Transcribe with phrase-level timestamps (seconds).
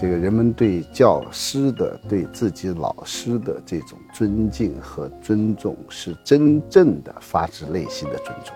[0.00, 8.54] 这个人们对教师的、对自己老师的这种尊敬和尊重，是真正的发自内心的尊重。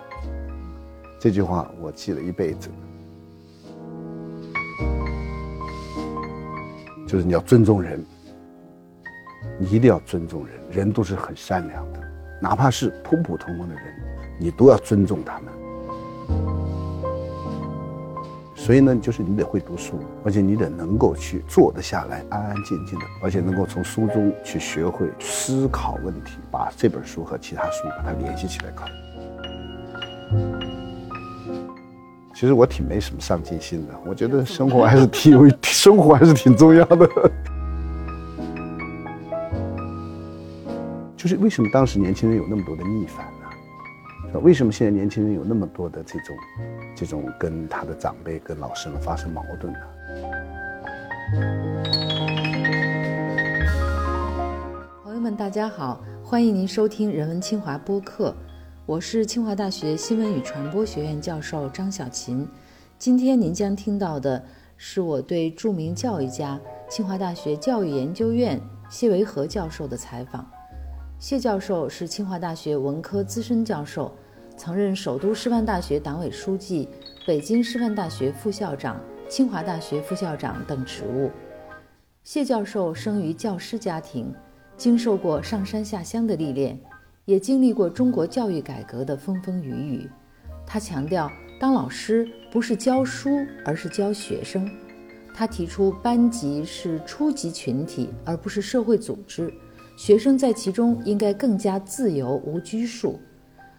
[1.18, 2.68] 这句话我记了一辈子，
[7.08, 8.00] 就是你要尊重人，
[9.59, 12.00] 你一定要尊重人，人都是很善良的，
[12.40, 13.84] 哪怕是普普通通的人，
[14.39, 15.61] 你都要尊重他们。
[18.64, 28.86] 所以呢，就是你得会读书，而且你得能够去坐得下来，安安静静的，而且能够从书中去学会思考问题，把这本书和其他书把它联系起来考。
[32.33, 37.05] 其实我挺没什么上进心的，我觉得生活还是挺有，生活还是挺重要的。
[41.17, 43.27] 就是为什么当时年轻人有那么多的逆反？
[44.34, 46.34] 那为什么现在年轻人有那么多的这种？
[46.97, 49.78] 这种跟他的长辈、跟老师们发生矛盾呢。
[55.05, 58.34] 朋友们，大家好，欢迎您收听人文清华播客，
[58.86, 62.48] 我是清华大学新闻与传播学院教授张小琴。
[62.98, 64.42] 今天您将听到的
[64.78, 70.50] 是我对著名教育家、清华大学教育研究院谢维和教授的采访。
[71.23, 74.12] 谢教授是清华大学文科资深教授。
[74.56, 76.89] 曾任首都师范大学党委书记、
[77.25, 81.31] 北京师范大学副校长、清华大学副校长等职务。
[82.25, 84.34] 谢教授生于教师家庭，
[84.77, 86.77] 经受过上山下乡的历练，
[87.25, 90.11] 也经历过中国教育改革的风风雨雨。
[90.67, 94.69] 他强调，当老师不是教书，而是教学生。
[95.33, 99.55] 他提出，班级是初级群体，而不是社会组织，
[99.97, 103.21] 学生在其中应该更加自由无拘束。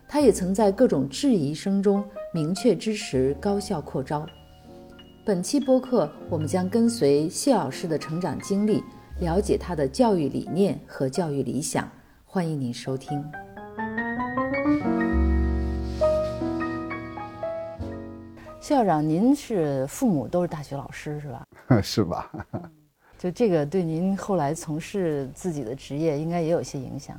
[0.08, 4.26] 他也曾在各种质疑声中明确支持高校扩招。
[5.26, 8.84] 本期播客，我们将跟随谢老师的成长经历，
[9.20, 11.90] 了解他的教育理念和教育理想。
[12.26, 13.24] 欢迎您收听。
[18.62, 21.46] 校长，您是父母都是大学老师是吧？
[21.82, 22.32] 是吧？
[23.24, 27.16] 就这个对您后来从事自己的职业，应该也有些影响。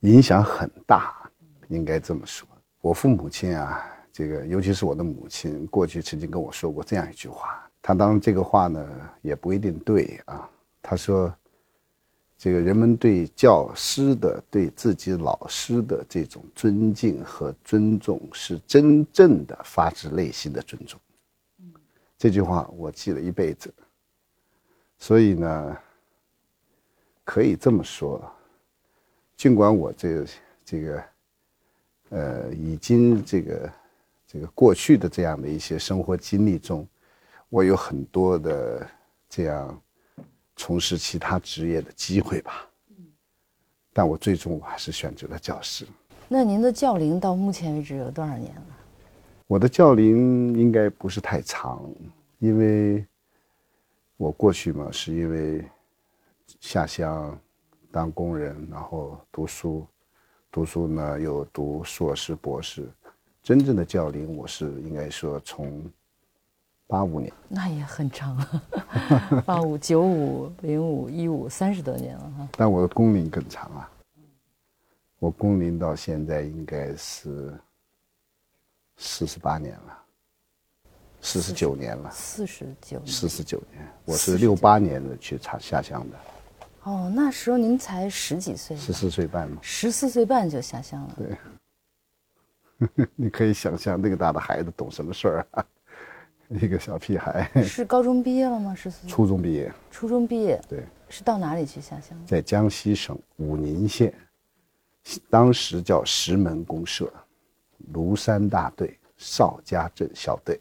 [0.00, 1.14] 影响很大。
[1.68, 2.44] 应该这么说，
[2.80, 7.70] 我父母亲啊，这个尤其是我的母亲，过去曾经跟我说过这样一句话。
[7.80, 8.84] 他当然这个话呢
[9.20, 10.50] 也不一定对啊。
[10.82, 11.32] 他说，
[12.36, 20.98] 这个人们对教师的、对自己老师的这种尊敬和尊重，是真正的发自内心的尊重。
[22.18, 23.72] 这句话我记了一辈子。
[25.02, 25.76] 所以呢，
[27.24, 28.24] 可以这么说，
[29.36, 30.24] 尽管我这
[30.64, 31.02] 这个。
[32.10, 33.72] 呃，已经这个
[34.26, 36.86] 这个过去的这样的一些生活经历中，
[37.48, 38.86] 我有很多的
[39.30, 39.80] 这样
[40.54, 42.68] 从事其他职业的机会吧。
[43.94, 45.86] 但我最终我还是选择了教师。
[46.28, 48.66] 那您的教龄到目前为止有多少年了？
[49.46, 51.82] 我的教龄应该不是太长，
[52.40, 53.02] 因为
[54.22, 55.68] 我过去嘛，是因为
[56.60, 57.36] 下乡
[57.90, 59.84] 当工人，然后读书。
[60.48, 62.88] 读书呢，又读硕士、博士，
[63.42, 65.90] 真正的教龄我是应该说从
[66.86, 68.38] 八五年，那也很长，
[69.44, 72.48] 八五、九五、零五、一五，三十多年了哈。
[72.52, 73.90] 但我的工龄更长啊，
[75.18, 77.58] 我工龄到现在应该是
[78.96, 80.01] 四十八年了，
[81.24, 86.16] 四十九年了，四十九，四十九年，我是六八年的去下下乡的。
[86.82, 91.16] 哦，那时候您才十几岁，十四岁半嘛，十四岁半就下乡了。
[91.16, 95.64] 对， 你可以想象那个大的孩子懂什么事儿啊？
[96.60, 97.48] 一个小屁孩。
[97.62, 98.74] 是高中毕业了吗？
[98.74, 99.06] 十四。
[99.06, 99.72] 初中毕业。
[99.92, 100.60] 初中毕业。
[100.68, 100.84] 对。
[101.08, 102.18] 是到哪里去下乡？
[102.26, 104.12] 在江西省武宁县，
[105.30, 107.12] 当时叫石门公社，
[107.92, 110.60] 庐山大队邵家镇小队。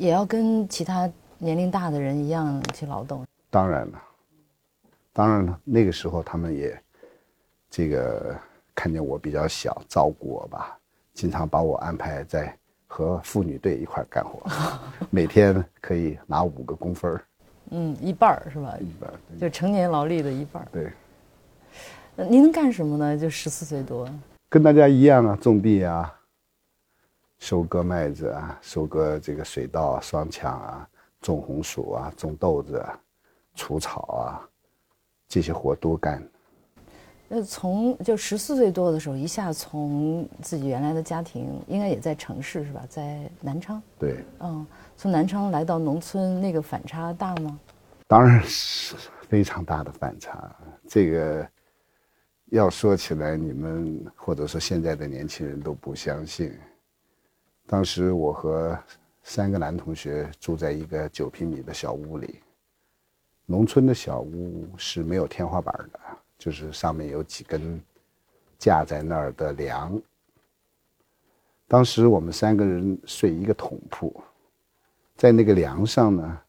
[0.00, 1.06] 也要跟其他
[1.36, 3.22] 年龄大的人一样去劳动。
[3.50, 4.02] 当然了。
[5.12, 6.82] 当然了，那个时候他们也，
[7.68, 8.34] 这个
[8.74, 10.74] 看见我比较小，照顾我吧，
[11.12, 12.56] 经常把我安排在
[12.86, 14.40] 和妇女队一块干活，
[15.10, 17.20] 每天可以拿五个工分
[17.68, 18.74] 嗯，一半儿是吧？
[18.80, 20.68] 一半，就成年劳力的一半儿。
[20.72, 20.90] 对。
[22.26, 23.18] 您能干什么呢？
[23.18, 24.08] 就十四岁多。
[24.48, 26.10] 跟大家一样啊，种地啊，
[27.40, 30.88] 收割麦子啊，收割这个水稻、双抢啊，
[31.22, 33.00] 种红薯啊，种豆子啊，
[33.54, 34.46] 除草啊。
[35.26, 36.22] 这些活都干。
[37.28, 42.84] 那从就十四岁多的时候，一下从自己原来的家庭，应该也在城市是吧？
[42.88, 43.80] 在南昌。
[43.98, 44.24] 对。
[44.40, 44.66] 嗯，
[44.96, 47.58] 从南昌来到农村，那个反差大吗？
[48.06, 48.96] 当然是
[49.28, 50.54] 非常大的反差。
[50.86, 51.48] 这个
[52.46, 56.52] 要说起来，你们或者说现在的年轻人都不相信。
[57.70, 58.76] 当时我和
[59.22, 62.40] 三个男同学住在一个九平米的小屋里。
[63.46, 66.00] 农村的小屋是没有天花板的，
[66.36, 67.80] 就是上面有几根
[68.58, 70.02] 架在那儿的梁。
[71.68, 74.20] 当时我们三个人睡一个桶铺，
[75.14, 76.40] 在那个梁上呢，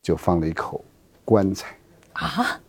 [0.00, 0.84] 就放了一口
[1.24, 1.76] 棺材。
[2.12, 2.60] 啊！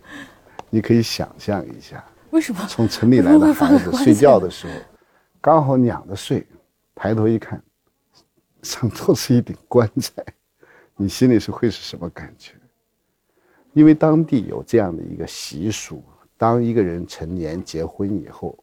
[0.72, 4.74] 你可以想象一下，为什么从城里来的孩子睡觉的时候，
[5.40, 6.48] 刚好仰着睡，
[6.94, 7.62] 抬头一看，
[8.62, 10.24] 上头是一顶棺材，
[10.96, 12.54] 你心里是会是什么感觉？
[13.74, 16.04] 因为当地有这样的一个习俗，
[16.38, 18.62] 当一个人成年结婚以后，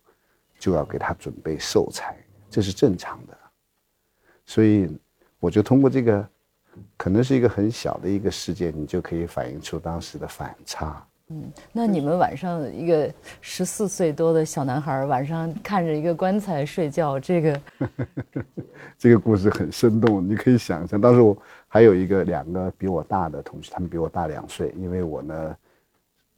[0.59, 3.39] 就要给他准备寿材，这是正常的。
[4.45, 4.87] 所以，
[5.41, 6.29] 我就通过这个，
[6.99, 11.08] 可能是一个很小的一个事件，你就可以反映出当时的反差。
[11.31, 17.61] 嗯，那你们晚上一个十四岁多的小男孩晚上看着一个棺材睡觉，这个，
[18.97, 20.27] 这个故事很生动。
[20.27, 21.37] 你可以想象，当时我
[21.67, 25.57] 还有一个两个比我大的同学，他们比我大两岁，因为我呢，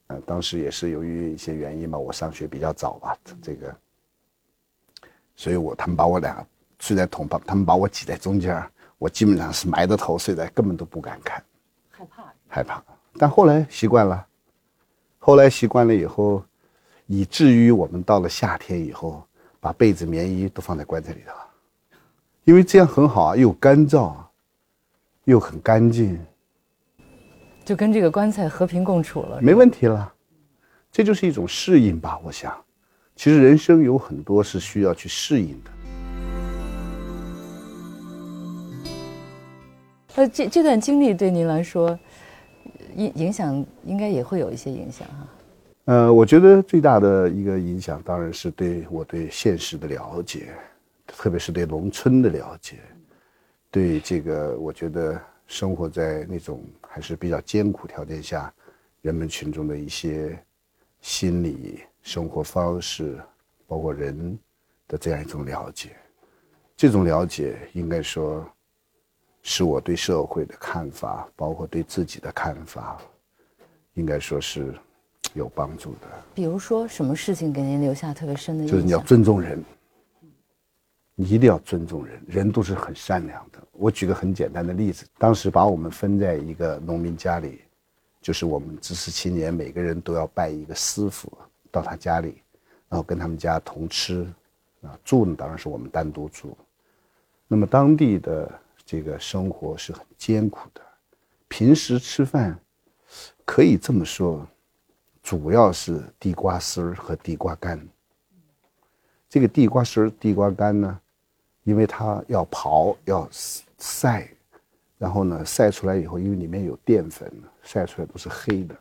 [0.08, 3.72] 呃，当时也是由于一些原因嘛，我上学比较早吧，这个，
[5.36, 6.44] 所以我他们把我俩
[6.80, 8.60] 睡在同旁，他们把我挤在中间，
[8.98, 11.40] 我基本上是埋着头睡在，根本都不敢看，
[11.90, 12.82] 害怕，害怕。
[13.16, 14.26] 但后来习惯了。
[15.22, 16.42] 后来习惯了以后，
[17.06, 19.22] 以至于我们到了夏天以后，
[19.60, 21.46] 把被子、棉衣都放在棺材里头了，
[22.44, 24.14] 因为这样很好啊，又干燥，
[25.24, 26.18] 又很干净，
[27.66, 30.10] 就跟这个棺材和平共处了，没问题了。
[30.90, 32.56] 这就是一种适应吧，我想。
[33.14, 35.70] 其实人生有很多是需要去适应的。
[40.14, 41.96] 呃，这这段经历对您来说。
[42.96, 45.28] 影影响应该也会有一些影响哈，
[45.86, 50.54] 呃，我觉得最大的一个影响当然是对我对现实的了解，
[51.06, 52.76] 特别是对农村的了解，
[53.70, 58.52] 对这个我觉得生活在那种还是比较艰苦条件下，
[59.02, 60.38] 人们群众的一些
[61.00, 63.18] 心理、生活方式，
[63.66, 64.38] 包括人
[64.86, 65.90] 的这样一种了解，
[66.76, 68.46] 这种了解应该说。
[69.42, 73.00] 是我对社会的看法，包括对自己的看法，
[73.94, 74.74] 应该说是
[75.32, 76.08] 有帮助的。
[76.34, 78.76] 比如说，什么事情给您留下特别深的印象？
[78.76, 79.64] 就是你要尊重人，
[81.14, 83.58] 你一定要尊重人，人都是很善良的。
[83.72, 87.62] 我举个很简单的例子，当时把我们分在一个农民家里，
[88.20, 91.32] 就是我们知识青年每个人都要拜一个师傅
[91.70, 92.42] 到他家里，
[92.90, 94.30] 然后跟他们家同吃，
[94.82, 96.54] 啊，住呢当然是我们单独住。
[97.48, 98.50] 那么当地的。
[98.90, 100.80] 这个生活是很艰苦的，
[101.46, 102.58] 平时吃饭，
[103.44, 104.44] 可以这么说，
[105.22, 107.80] 主要是地瓜丝儿和地瓜干。
[109.28, 111.00] 这个地瓜丝儿、地瓜干呢，
[111.62, 113.28] 因为它要刨、要
[113.78, 114.28] 晒，
[114.98, 117.32] 然后呢晒出来以后，因为里面有淀粉，
[117.62, 118.76] 晒出来都是黑的，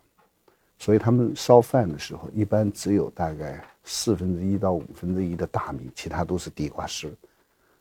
[0.79, 7.15] 所以他们烧饭的时候，一般只有大概四分之一到五分之一的大米，其他都是地瓜丝，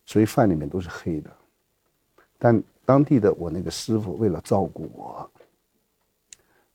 [0.04, 1.30] 所以饭里面都是黑的。
[2.38, 5.30] 但当地的我那个师傅为了照顾我，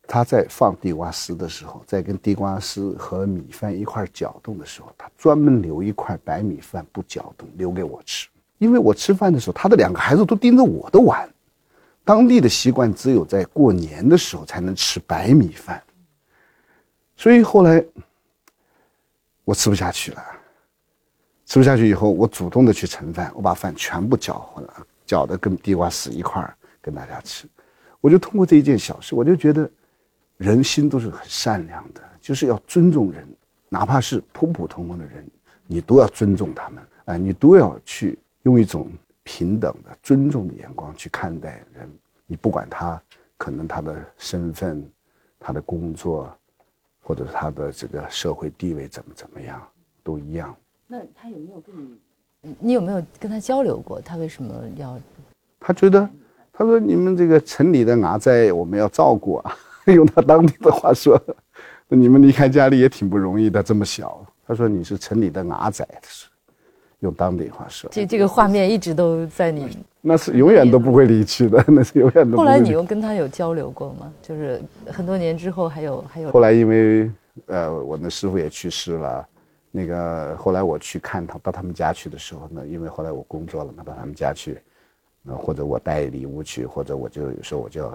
[0.05, 8.27] 他在放地瓜丝的时候，在跟地瓜丝和米饭一块搅动的时候，他专门留一块白米饭不搅动，留给我吃。
[8.57, 11.27] 因为我吃饭的时候，他的两个孩子都盯着我的碗。
[12.05, 15.81] 当地的习惯只有在过年的时候才能吃白米饭，
[17.15, 17.83] 所以后来
[19.45, 20.21] 我吃不下去了。
[21.45, 24.87] 吃不下去以后，我主动的去盛饭，我把饭全部搅和了。
[25.13, 27.47] 搅的跟地瓜丝一块儿跟大家吃，
[28.01, 29.69] 我就通过这一件小事，我就觉得
[30.37, 33.27] 人心都是很善良的，就是要尊重人，
[33.69, 35.23] 哪怕是普普通通的人，
[35.67, 38.91] 你都要尊重他们，哎，你都要去用一种
[39.21, 41.87] 平等的、尊重的眼光去看待人。
[42.25, 42.99] 你不管他
[43.37, 44.83] 可能他的身份、
[45.37, 46.35] 他的工作，
[47.03, 49.61] 或者他的这个社会地位怎么怎么样，
[50.03, 50.57] 都一样。
[50.87, 51.99] 那他有没有跟你？
[52.59, 54.01] 你有没有跟他交流过？
[54.01, 54.99] 他为什么要？
[55.59, 56.09] 他觉得，
[56.51, 59.55] 他说你们这个城里的伢仔，我们要照顾啊。
[59.87, 61.21] 用他当地的话说，
[61.89, 64.25] 你们离开家里也挺不容易的，这么小。
[64.47, 66.27] 他说你是城里的伢仔，是
[66.99, 67.89] 用当地话说。
[67.91, 69.77] 这这个画面一直都在你。
[69.99, 72.37] 那是永远都不会离去的， 那是永远都。
[72.37, 74.11] 后来你又跟他有交流过吗？
[74.21, 76.31] 就是很多年之后还有还有。
[76.31, 77.11] 后来因为
[77.47, 79.27] 呃，我那师傅也去世了。
[79.75, 84.61] 那个后来我去看他到他们家去的时候呢，因为后来我工作了嘛，到他们家去，
[85.23, 87.91] 那或者我带礼物去，或者我就有时候我就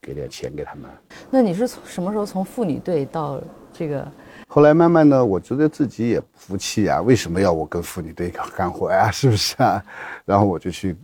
[0.00, 0.90] 给点钱给他们。
[1.30, 3.40] 那你是从什么时候从妇女队到
[3.72, 4.10] 这个？
[4.48, 9.10] 后来慢慢的，我觉得自己也不服气啊，为什么要我跟妇女队干活呀？
[9.14, 9.80] 是不是啊？
[10.24, 10.96] 然后我就去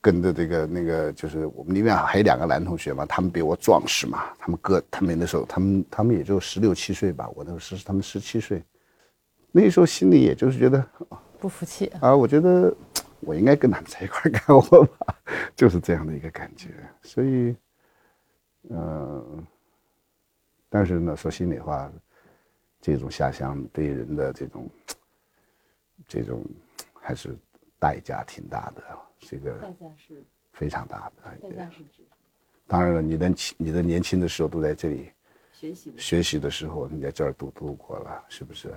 [0.00, 8.62] 跟着这个那个，就是我们里面还有两个男同学嘛，他们比我壮实嘛，他们哥他们那时候他们他们也就十六七岁吧，我那时候是他们十七岁，
[9.50, 10.84] 那时候心里也就是觉得
[11.38, 12.74] 不服气啊，我觉得
[13.20, 15.14] 我应该跟他们在一块干活吧，
[15.56, 16.68] 就是这样的一个感觉。
[17.02, 17.56] 所以，
[18.68, 19.46] 嗯，
[20.68, 21.90] 但是呢，说心里话。
[22.82, 24.70] 这种下乡对人的这种，
[26.08, 26.42] 这种
[26.98, 27.36] 还是
[27.78, 28.82] 代价挺大的，
[29.20, 30.22] 这个代价是
[30.52, 31.48] 非常大的。
[31.48, 32.02] 代价是指，
[32.66, 35.10] 当然了，你的你的年轻的时候都在这里
[35.52, 38.74] 学习学习的时候，你在这儿都度过了，是不是？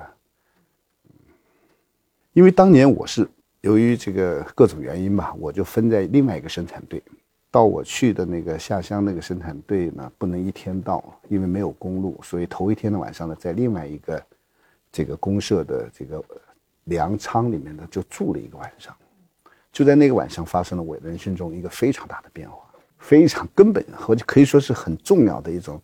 [2.33, 3.27] 因为当年我是
[3.61, 7.01] 由于这个各种原因吧，我就分在另外一个生产队。
[7.51, 14.25] 到我去的那个下乡那个生产队呢，不能一天到，因为没有公路，所以头一天的晚上呢，在另外一个
[14.91, 16.23] 这个公社的这个
[16.85, 18.97] 粮仓里面呢，就住了一个晚上。
[19.73, 22.57] 就在那个晚上，发生了我人生中一个非常大的变化，
[22.99, 25.81] 非常根本，或者可以说是很重要的一种，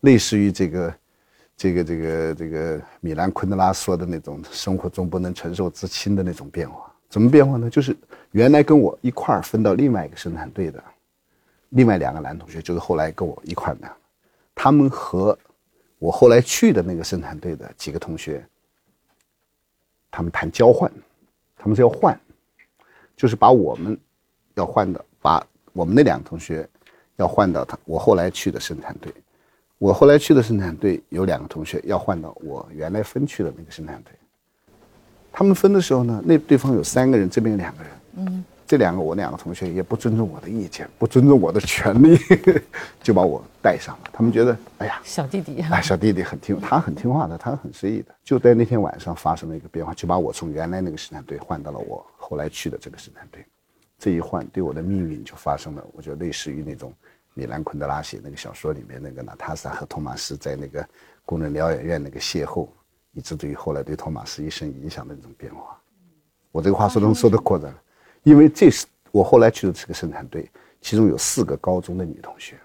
[0.00, 0.94] 类似于这个
[1.56, 6.92] 这个这个这个米兰昆德拉说的那种生活中不能承受之轻的那种变化。
[7.08, 7.70] 怎么变化呢？
[7.70, 7.96] 就是
[8.32, 10.82] 原来跟我一块儿分到另外一个生产队的。
[11.70, 13.90] 另外两个男同学就是后来跟我一块儿的，
[14.54, 15.38] 他们和
[15.98, 18.42] 我后来去的那个生产队的几个同学，
[20.10, 20.90] 他们谈交换，
[21.56, 22.18] 他们是要换，
[23.16, 23.98] 就是把我们
[24.54, 26.68] 要换的，把我们那两个同学
[27.16, 29.12] 要换到他我后来去的生产队，
[29.78, 34.12] 我后来去的生产队有两个同学要换到我原来分去的那个生产队，
[35.32, 38.44] 他们分的时候呢，那对方有三个人，这边有两个人，嗯。
[38.66, 42.18] 这两个我两个同学也不尊重我的意见，不尊重我的权利，
[43.00, 44.10] 就把我带上了。
[44.12, 48.12] 他们觉得，哎呀，小弟弟，哎，小弟弟很听，他很听话的，他很随意的。
[48.24, 53.46] 就在那天晚上发生了一个变化，就把我从原来那个生产队换到了我后来去的这个生产队。
[53.98, 56.92] 这一换，对我的命运就发生了，我觉得类似于那种
[57.34, 60.84] 米兰昆德拉写那个小说里面那个娜塔莎和托马斯在那个
[61.24, 62.68] 工人疗养院那个邂逅，
[63.12, 65.78] 以至于后来对托马斯一生影响的那种变化。
[66.50, 67.72] 我这个话说能说得过的。
[68.26, 72.58] 因为这是我后来去的这个生产队，其中有四个高中的女同学，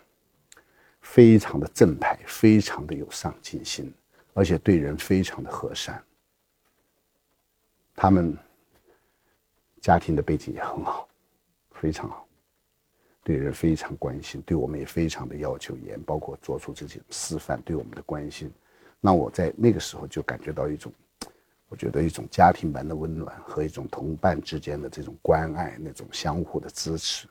[1.01, 3.93] 非常的正派，非常的有上进心，
[4.33, 6.03] 而且对人非常的和善。
[7.95, 8.35] 他们
[9.79, 11.07] 家庭的背景也很好，
[11.73, 12.27] 非常好，
[13.23, 18.51] 对人非常关心，对我们也非常的要求严，包括做出这些示范对我们的关心，
[18.99, 20.91] 那我在那个时候就感觉到一种。
[21.71, 27.29] 我觉得一种家庭般的温暖和一种同伴之间的这种关爱，那种相互的支持，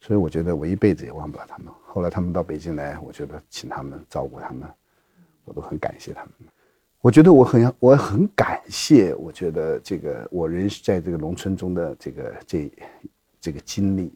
[0.00, 1.66] 所以我觉得我一辈子也忘不了他们。
[1.84, 4.66] 后来他们到北京来，我觉得请他们照顾他们，
[5.44, 6.32] 我都很感谢他们。
[7.02, 12.72] 我觉得我很我很感谢，我觉得这个我人在这个农村中的这个这
[13.38, 14.10] 这个经历，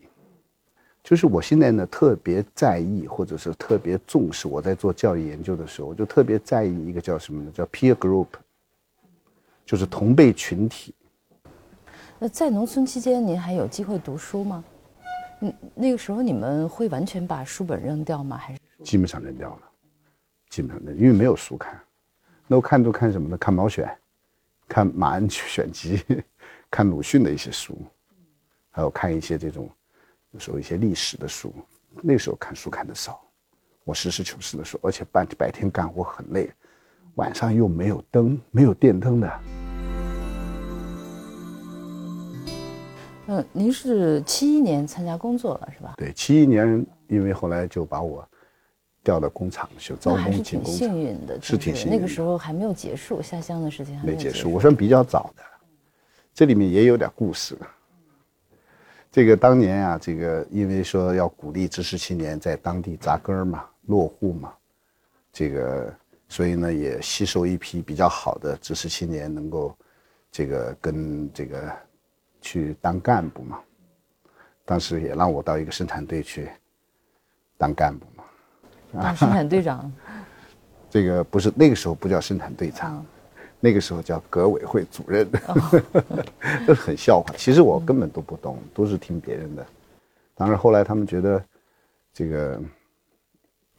[1.04, 4.48] 就是我现在呢特别在意，或者是特别重视。
[4.48, 7.50] 我在做教育研究的时候，我就特别在意一个叫什么呢？
[7.52, 8.28] 叫 peer group。
[9.70, 10.92] 就是同辈群体。
[12.18, 14.64] 那在农村期间，您还有机会读书吗？
[15.42, 18.36] 嗯，那个时候你们会完全把书本扔掉吗？
[18.36, 19.62] 还是基本上扔掉了，
[20.48, 21.80] 基本上扔，因为没有书看。
[22.48, 23.36] 那我看都看什么呢？
[23.36, 23.88] 看毛选，
[24.66, 26.02] 看马恩选集，
[26.68, 27.80] 看鲁迅的一些书，
[28.72, 29.70] 还有看一些这种，
[30.32, 31.54] 有时候一些历史的书。
[32.02, 33.22] 那时候看书看的少，
[33.84, 36.50] 我实事求是的说，而且白白天干活很累，
[37.14, 39.40] 晚上又没有灯，没有电灯的。
[43.32, 45.94] 嗯，您是七一年参加工作了是吧？
[45.96, 48.28] 对，七一年，因为后来就把我
[49.04, 50.74] 调到工厂去招工进工厂。
[50.74, 51.92] 幸运的，是挺幸运。
[51.92, 54.52] 那个时候还没有结束下乡的事情，还没结束。
[54.52, 55.44] 我算比较早的，
[56.34, 57.56] 这里面也有点故事。
[59.12, 64.52] 这个当年啊，这个因为说要鼓励知识青年在当地扎根嘛、落户嘛，
[65.32, 65.94] 这个
[66.28, 69.72] 所以呢也吸收一批比较好的知识青年，能够
[70.32, 71.72] 这个跟这个。
[72.40, 73.60] 去当干部嘛，
[74.64, 76.48] 当时也让我到一个生产队去
[77.58, 78.24] 当干部嘛，
[79.02, 79.92] 当生产队长。
[80.90, 83.04] 这个不是那个时候不叫生产队长，
[83.60, 85.30] 那个时候叫革委会主任，
[86.66, 87.32] 这很笑话。
[87.36, 89.64] 其实我根本都不懂，都是听别人的。
[90.34, 91.44] 当然后来他们觉得
[92.12, 92.62] 这个，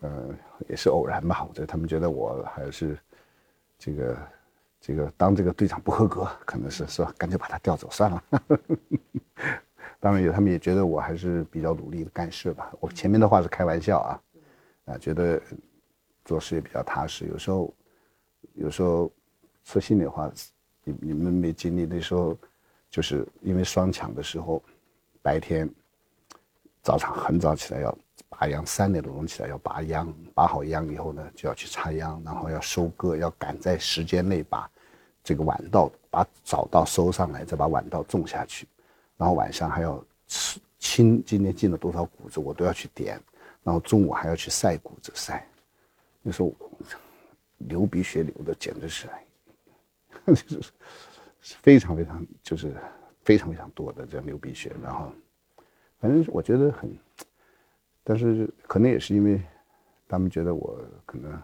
[0.02, 0.30] 呃，
[0.70, 1.46] 也是偶然吧。
[1.50, 2.98] 我觉得他们觉得我还是
[3.78, 4.18] 这个。
[4.82, 7.14] 这个当这个队长不合格，可能是是吧？
[7.16, 8.24] 干脆把他调走算了。
[10.00, 12.74] 当然有，他们也觉得我还是比较努力的干事吧。
[12.80, 14.22] 我前面的话是开玩笑啊，
[14.86, 15.40] 啊，觉得
[16.26, 17.28] 做事也比较踏实。
[17.28, 17.72] 有时候，
[18.56, 19.12] 有时候
[19.64, 20.32] 说心里话，
[20.84, 22.36] 你你们没经历那时候，
[22.90, 24.64] 就是因为双抢的时候，
[25.22, 25.70] 白天
[26.82, 27.96] 早上很早起来要
[28.32, 34.68] 拔秧，三点多钟起来要拔秧，拔好秧以后呢，就要去插秧，然后要收割，要赶在时间内把
[35.24, 38.66] 这个晚稻把早稻收上来，再把晚稻种下去。
[39.18, 40.04] 然后晚上还要
[40.80, 43.22] 清今天进了多少谷子，我都要去点。
[43.64, 45.48] 然后中午还要去晒谷子晒，
[46.24, 46.52] 那时候
[47.58, 49.08] 流鼻血流的简直是，
[50.26, 50.72] 就是
[51.62, 52.74] 非常非常就是
[53.24, 54.72] 非常非常多的这样流鼻血。
[54.82, 55.12] 然后
[56.00, 56.98] 反正我觉得很，
[58.04, 59.42] 但是可能也是因为
[60.08, 61.42] 他们觉得我可能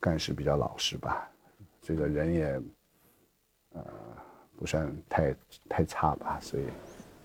[0.00, 1.28] 干事比较老实吧，
[1.80, 2.62] 这个人也
[3.74, 3.84] 呃
[4.56, 5.34] 不算太
[5.68, 6.64] 太差吧，所以。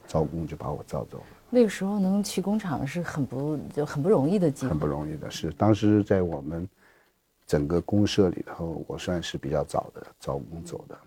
[0.10, 1.26] 招工就把我招走了。
[1.50, 4.70] 那个时候能去工厂是很不就很不容易的机会。
[4.70, 6.66] 很不容易的是，当时在我们
[7.46, 10.98] 整个公社里头，我算是比较早的招工走的。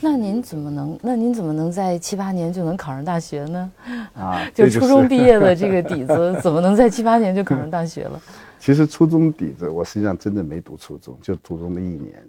[0.00, 0.98] 那您怎么能？
[1.02, 3.72] 那您怎么能在七八年就能考上大学呢？
[4.14, 8.20] 啊， 就初中毕业的这个底子，怎么能在七八年就考上大学了？
[8.58, 12.22] 其实初中底子，我实际上真的没读初中，就初中的一年。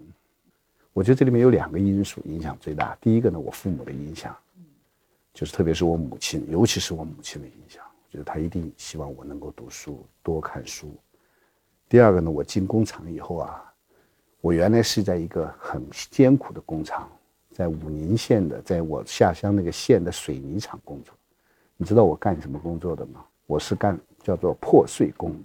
[0.92, 2.96] 我觉得这里面有两个因素影响最大。
[3.00, 4.34] 第一个呢，我父母的影响。
[5.32, 10.92] 就是特别是我母亲，尤其是我母亲的影响，就是她一定希望我能够读书，多看书。
[11.88, 13.62] 第二个呢，我进工厂以后啊，
[14.40, 17.08] 我原来是在一个很艰苦的工厂，
[17.60, 21.14] 在武宁县的，在我下乡那个县的水泥厂工作。
[21.76, 23.22] 你知道我干什么工作的吗？
[23.46, 25.36] 我是干叫做破碎工，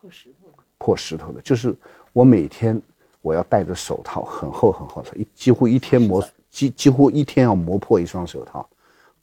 [0.00, 1.40] 破石头的，破石头的。
[1.40, 1.74] 就是
[2.12, 2.80] 我每天
[3.22, 8.64] 我要戴着手套，很厚很厚的，一几乎一天磨几几乎一天要磨破一双手套。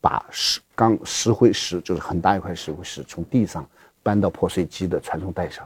[0.02, 3.66] 把石钢石灰石，就是很大一块石灰石，从地上
[4.02, 5.66] 搬到破碎机的传送带上。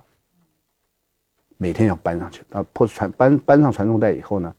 [1.57, 4.55] 每天要搬上去，那破传搬搬上传送带以后呢，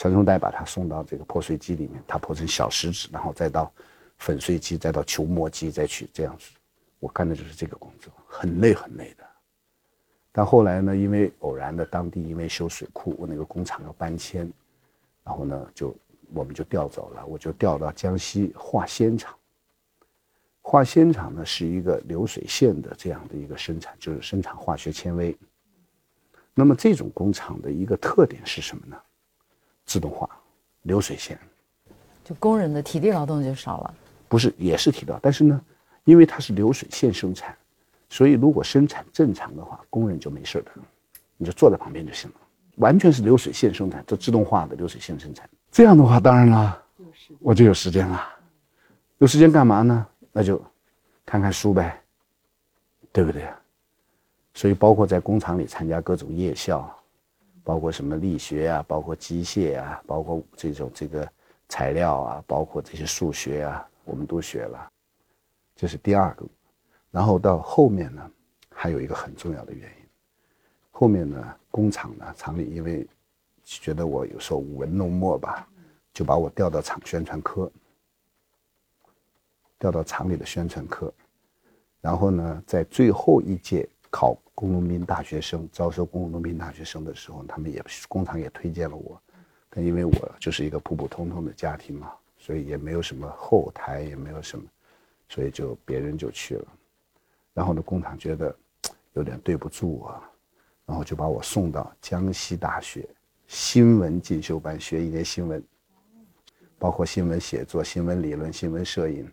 [0.00, 3.70] 传送带把它送到这个破碎机里面，它破成小石子，然后再到
[4.16, 6.48] 粉碎机，再到球磨机，再去这样子。
[7.00, 9.24] 我干的就是这个工作，很累很累的。
[10.32, 14.50] 但后来呢，因为偶然的当地因为修水库，我那个工厂要搬迁，
[15.22, 15.94] 然后呢就。
[16.32, 19.34] 我们就调走了，我就调到江西化纤厂。
[20.62, 25.36] 化纤厂呢是一个流水线的这样的一个生产，就是生产化学纤维。
[26.54, 28.96] 那么这种工厂的一个特点是什么呢？
[29.90, 30.30] 自动化，
[30.82, 31.36] 流水线，
[32.22, 33.94] 就工人的体力劳动就少了。
[34.28, 35.60] 不是，也是体力，但是呢，
[36.04, 37.56] 因为它是流水线生产，
[38.08, 40.70] 所以如果生产正常的话，工人就没事的，
[41.36, 42.36] 你就坐在旁边就行了。
[42.76, 45.50] 完全是流水线生产，这自动化的流水线生产。
[45.72, 46.80] 这样的话，当然了，
[47.40, 48.24] 我就有时间了。
[49.18, 50.06] 有时间干嘛呢？
[50.30, 50.62] 那就
[51.26, 52.00] 看看书呗，
[53.10, 53.44] 对不对？
[54.54, 56.88] 所以，包括在工厂里参加各种夜校，
[57.64, 61.30] 包括什么力学啊，包括机械啊，包括这种这个
[61.68, 64.90] 材料啊，包括这些数学啊，我们都学了。
[65.76, 66.46] 这是第二个。
[67.10, 68.30] 然后到后面呢，
[68.70, 70.06] 还有一个很重要的原因。
[70.90, 73.06] 后面呢，工厂呢，厂里因为。
[73.62, 75.68] 觉得我有时候舞文弄墨吧，
[76.12, 77.70] 就把我调到厂宣传科，
[79.78, 81.12] 调到厂里的宣传科，
[82.00, 89.20] 然后呢，在最后一届考工农兵大学生招收工农兵大学生的时候，他们也工厂也推荐了我，
[89.68, 94.64] 但因为我就是一个普普通通的家庭嘛，所以也没有什么后台，也没有什么，
[95.28, 96.66] 所以就别人就去了，
[97.54, 98.54] 然后呢，工厂觉得
[99.12, 100.22] 有点对不住我，
[100.86, 103.08] 然后就把我送到江西大学。
[103.46, 105.62] 新闻进修班学一年新闻，
[106.78, 109.28] 包括新闻写作、新闻理论、新闻摄影，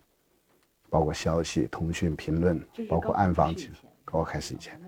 [0.90, 2.60] 包括消息、通讯、评论，
[2.90, 3.54] 包括暗访。
[4.10, 4.80] 高考开始以前，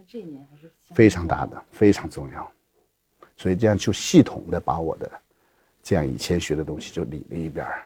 [0.95, 2.49] 非常大的，非常重要。
[3.35, 5.11] 所以这样就系统的把我的
[5.83, 7.85] 这样以前学的东西就理了一遍儿。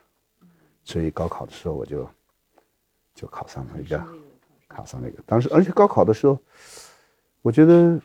[0.84, 2.08] 所以高考的时候我就
[3.15, 4.06] 就考上了一个，
[4.67, 5.24] 考上那个。
[5.26, 6.38] 当时而且高考的时候，
[7.41, 8.00] 我觉得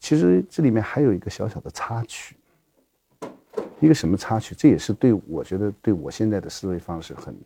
[0.00, 2.36] 其实这里面还有一个小小的插曲。
[3.78, 4.52] 一个什么插曲？
[4.54, 7.36] 这也是对我觉得对我现在的思维方式很。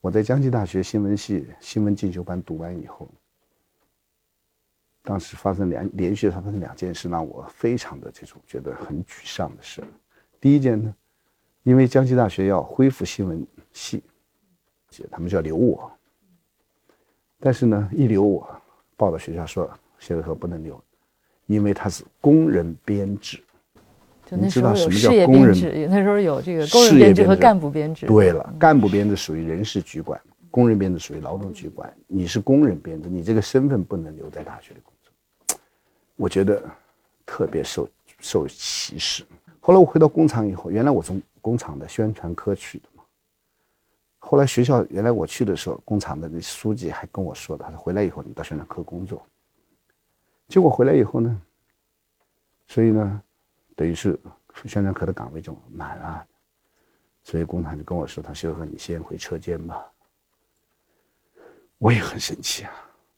[0.00, 3.08] 我在江西大学新闻系新闻进修班读完以后，
[5.06, 9.80] 当时发生两连续发生两件事，让我非常的这种觉得很沮丧的事。
[10.40, 10.92] 第一件呢，
[11.62, 14.02] 因为江西大学要恢复新闻系，
[15.08, 15.88] 他们就要留我，
[17.38, 18.50] 但是呢，一留我，
[18.96, 20.82] 报到学校说，学校说不能留，
[21.46, 23.40] 因为他是工人编制。
[24.28, 28.06] 就那时候有事业编制，那时候有这个工人编制和干部编制。
[28.06, 34.80] 对了，干部编制属于人事局管，工人编制属于劳动局管，你是工人编制，你这个身份不能留在大学里。
[36.16, 36.62] 我觉得
[37.24, 39.24] 特别受受歧视。
[39.60, 43.04] 后来我回到工厂以后，原来我从工厂的宣传科去的嘛。
[44.18, 49.24] 后来学校原来我去的时候，工厂的那书记还跟我说的，他说回来以后你到宣传科工作。
[50.48, 51.42] 结果回来以后呢，
[52.68, 53.22] 所以呢，
[53.74, 54.18] 等于是
[54.64, 56.26] 宣传科的岗位就满了，
[57.24, 59.84] 所以工厂就跟我说：“他说你先回车间吧。”
[61.78, 62.72] 我也很生气啊，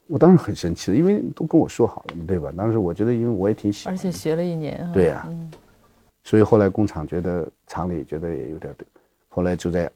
[0.09, 2.51] 我当时很生气的，因为都跟我说好了嘛，对吧？
[2.57, 5.29] 当时我觉得，因为我也挺喜欢，而且学了一年，对呀，
[6.25, 8.87] 所以后来工厂觉得厂里觉得也有点对，
[9.29, 9.91] 后来就在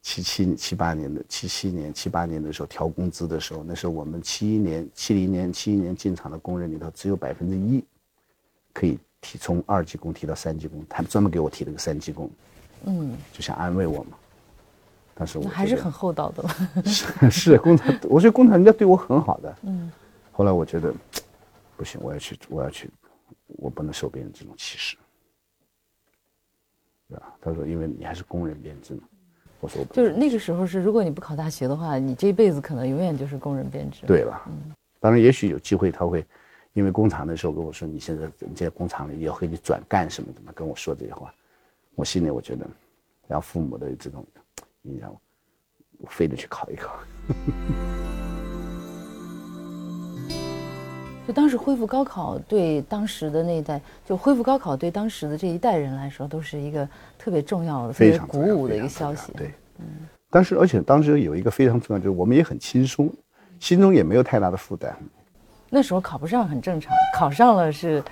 [0.00, 7.82] 七七七八年的七七年七八年的时候调工资的时候，那时候我们七一年七零年七一年进厂的工人里头只有百分之一
[8.72, 12.28] 可以提从二级工提到三级工，他们专门给我提了个三级工，
[12.86, 14.18] 嗯，就想安慰我嘛。
[15.22, 16.44] 但是我还是很厚道的。
[16.82, 19.56] 是是工厂，我觉得工厂人家对我很好的。
[19.62, 19.92] 嗯。
[20.32, 20.92] 后来我觉得
[21.76, 22.90] 不行，我要去，我要去，
[23.46, 24.96] 我不能受别人这种歧视，
[27.08, 27.32] 对吧？
[27.40, 29.02] 他说：“因为你还是工人编制嘛。”
[29.60, 34.74] 我说：“就是那个时候是，如果你不考大学的话，你这一辈子可能永远就是工人编制。”对了，嗯。
[34.98, 36.26] 当然，也许有机会他会，
[36.72, 41.32] 因为工厂的时候跟我说：“你现在你在工厂里要给你转干什么的嘛？”跟我说这些话，
[41.94, 42.66] 我心里我觉得，
[43.28, 44.26] 让父母的这种。
[44.82, 45.16] 你知道吗
[45.98, 46.98] 我非得去考一考。
[51.24, 59.30] 就当时恢复高考，对当时的那一代，就恢复高考对当时的这一代人来说，都是一个特别重要的、非常鼓舞的一个消息。
[59.36, 59.84] 对，嗯。
[60.28, 63.08] 当时，而且当时有一个非常重要，就是我们也很轻松，
[63.60, 64.96] 心中也没有太大的负担。
[65.70, 68.02] 那时候考不上很正常，考上了是。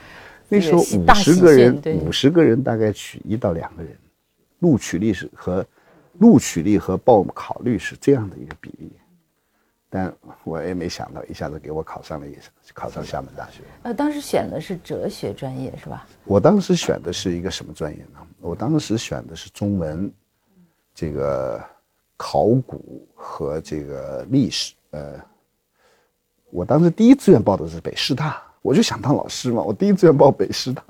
[0.48, 3.92] 那时候五十个人，五十个人大概取一到两个人，
[4.60, 5.66] 录取率是和。
[6.20, 8.92] 录取率和报考率是这样的一个比例，
[9.88, 13.62] 但我也没想到一下子给我考上了，也是考上厦门大学。
[13.82, 16.06] 呃，当时选的是哲学专业是吧？
[16.24, 18.20] 我当时选的是一个什么专业呢？
[18.38, 20.12] 我当时选的是中文，
[20.94, 21.58] 这个
[22.18, 24.74] 考古和这个历史。
[24.90, 25.14] 呃，
[26.50, 29.62] 我当时第一志愿报的是北师大，我就想当老师嘛。
[29.62, 30.82] 我第一志愿报北师大，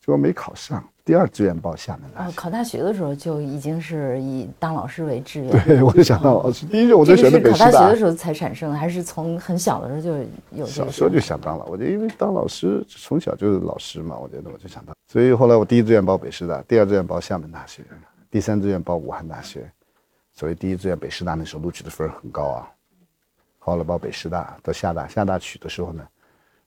[0.00, 0.82] 结果没考上。
[1.04, 2.32] 第二志愿报厦门大学。
[2.34, 5.64] 考大学的时候就已经是以当老师为志愿。
[5.64, 6.64] 对，我就想当老师。
[6.64, 7.66] 第一志，我就选的北师大。
[7.66, 10.64] 考大学的时候才产生，还是从很小的时候就有？
[10.64, 11.64] 小时候就想当了。
[11.66, 14.96] 我就因为当老师，从小就是老师嘛，我觉得我就想当。
[15.06, 17.82] 所以后来我第一志愿报北师大，第二志愿报厦门大学，
[18.30, 19.70] 第三志愿报武汉大学。
[20.32, 22.66] 所以第一志愿北师大那时候录取的分很高啊。
[23.58, 26.02] 后来报北师大到厦大，厦大取的时候呢，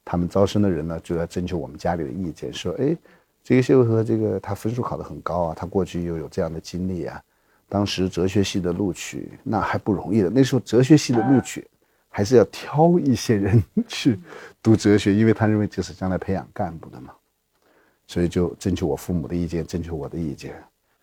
[0.08, 2.96] 他们招生的人呢就要征求我们家里的意见，说哎。
[3.44, 7.24] 这个谢伟和这个他分数考得很高啊，他过去又有这样的经历啊。
[7.70, 11.66] 当时哲学系的录取那还不容易的，那时候哲学系的录取
[12.10, 14.20] 还是要挑一些人去
[14.62, 17.14] 读哲学，因为他认为这是将来培养干部的嘛。
[18.06, 20.54] 所以就征求我父母的意见，征求我的意见。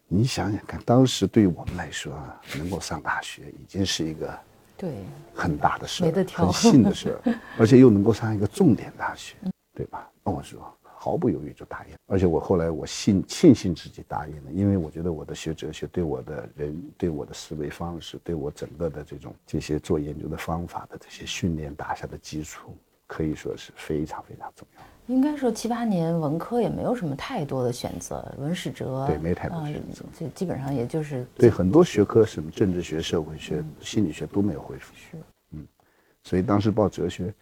[0.07, 4.38] 你想想看，当时对于我们来说啊，能够上大学已经是一个
[4.85, 4.94] 对
[5.35, 9.37] 很大的事儿，很幸的事儿， 而且又能够上一个重点大学，
[9.75, 10.11] 对吧？
[10.23, 10.61] 那我说。
[10.97, 22.75] 毫不犹豫就答应，而且我后来我信庆幸自己答应了，因为我觉得我的学哲学对我的人、对我的思维方式、对我整个的这种这些做研究的方法的这些训练打下的基础，
[23.14, 24.83] 可以说是非常非常重要。
[25.07, 34.92] 应该说七八年文科也没有什么太多的选择，文史哲对没太多选择，就基本上也就是对很多学科，什么政治学、社会学、心理学都没有恢复。
[34.96, 35.16] 是，
[35.53, 35.64] 嗯，
[36.24, 37.33] 所以当时报哲学。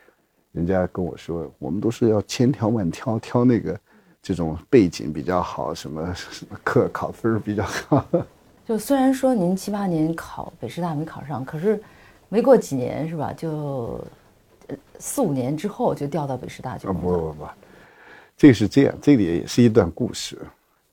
[0.50, 3.80] 人家跟我说，我们都是要千挑万挑，挑那个
[4.20, 8.04] 这种背景比较好，什么什么课考分比较高。
[8.68, 11.82] 就虽然说您七八年考北师大没考上，可是
[12.28, 13.32] 没过几年是吧？
[13.32, 13.98] 就
[15.02, 16.92] 四五年之后就调到北师大去了。
[16.92, 17.48] 不不不，
[18.36, 20.38] 这是这样，这里也是一段故事。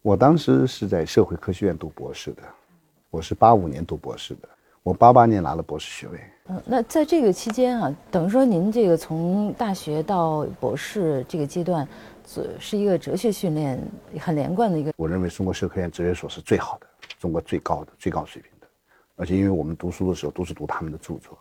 [0.02, 2.42] 我当时是在社会科学院读博士的，
[3.12, 4.50] 我是八五年读博士的。
[4.82, 6.20] 我八八年拿了博士学位。
[6.48, 11.88] 嗯，那在这个期间啊，等于说您这个从大学到博士这个阶段，
[12.26, 13.80] 是是一个哲学训练
[14.20, 14.92] 很连贯的一个。
[14.98, 16.88] 我认为中国社科院哲学所是最好的，
[17.20, 18.68] 中国最高的、最高水平的。
[19.18, 21.38] 而且因为我们读书的时候都是读他们的著作，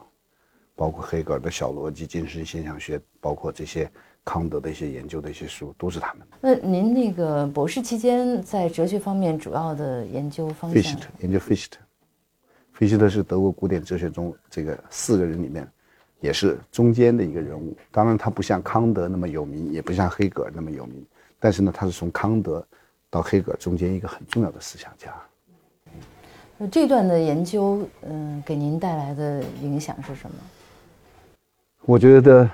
[0.78, 3.90] 包括黑格尔的小逻辑、精神现象学，包括这些
[4.22, 6.24] 康德的一些研究的一些书，都是他们。
[6.40, 10.96] 那您那个博士期间在哲学方面主要的研究方向？
[11.18, 11.80] 研究费希特。
[12.72, 15.68] 费希特是德国古典哲学中这个四个人里面，
[16.20, 17.76] 也是中间的一个人物。
[17.90, 21.04] 当然，他不像康德那么有名，也不像黑格尔那么有名。
[21.40, 22.64] 但是呢，他是从康德
[23.10, 25.12] 到黑格尔中间一个很重要的思想家。
[26.70, 30.36] 这段的研究，嗯，给您带来的影响是什么？
[31.88, 32.46] 我觉得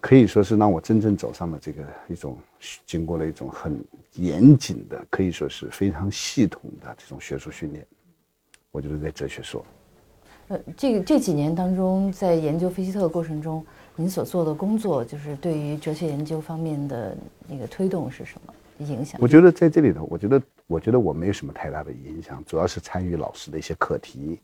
[0.00, 2.36] 可以说是让我真正走上了这个一种
[2.84, 3.80] 经过了一种很
[4.14, 7.86] 严谨的，可以说是非常系统的这种学术训练。
[8.72, 9.64] 我觉得在哲学说。
[10.48, 18.52] 呃，这这几年当中，在研究菲希特的过程中，您所做的工作，就是对于哲学研究方面的那个推动是什么
[18.84, 19.20] 影响？
[19.22, 24.40] 我觉得在这里头，我觉得我觉得我没有什么太大的影响，主要是参与老师的一些课题，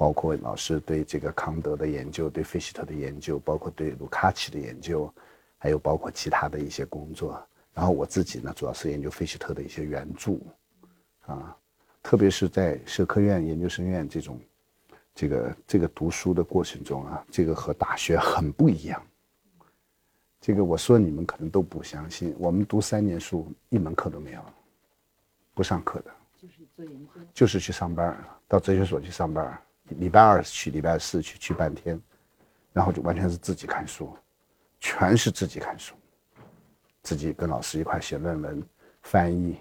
[0.00, 5.12] 包括老师对这个康德的研究，对费希特的研究，包括对卢卡奇的研究，
[5.58, 7.38] 还有包括其他的一些工作。
[7.74, 10.38] 然后我自己呢，主要是研究费希特的一些原著，
[11.26, 11.54] 啊，
[12.02, 14.40] 特别是在社科院、研究生院这种。
[15.12, 19.02] 这个这个读书的过程中啊，这个和大学很不一样。
[20.40, 24.40] 这个我说你们可能都不相信，我们读三年书一门课都没有，
[25.52, 26.10] 不上课的，
[26.40, 28.16] 就是做研究，就是去上班，
[28.48, 29.60] 到哲学所去上班，
[29.98, 32.00] 礼拜二去，礼拜四去，去半天，
[32.72, 34.14] 然后就完全是自己看书，
[34.78, 35.94] 全是自己看书，
[37.02, 38.62] 自己跟老师一块写论文、
[39.02, 39.56] 翻译，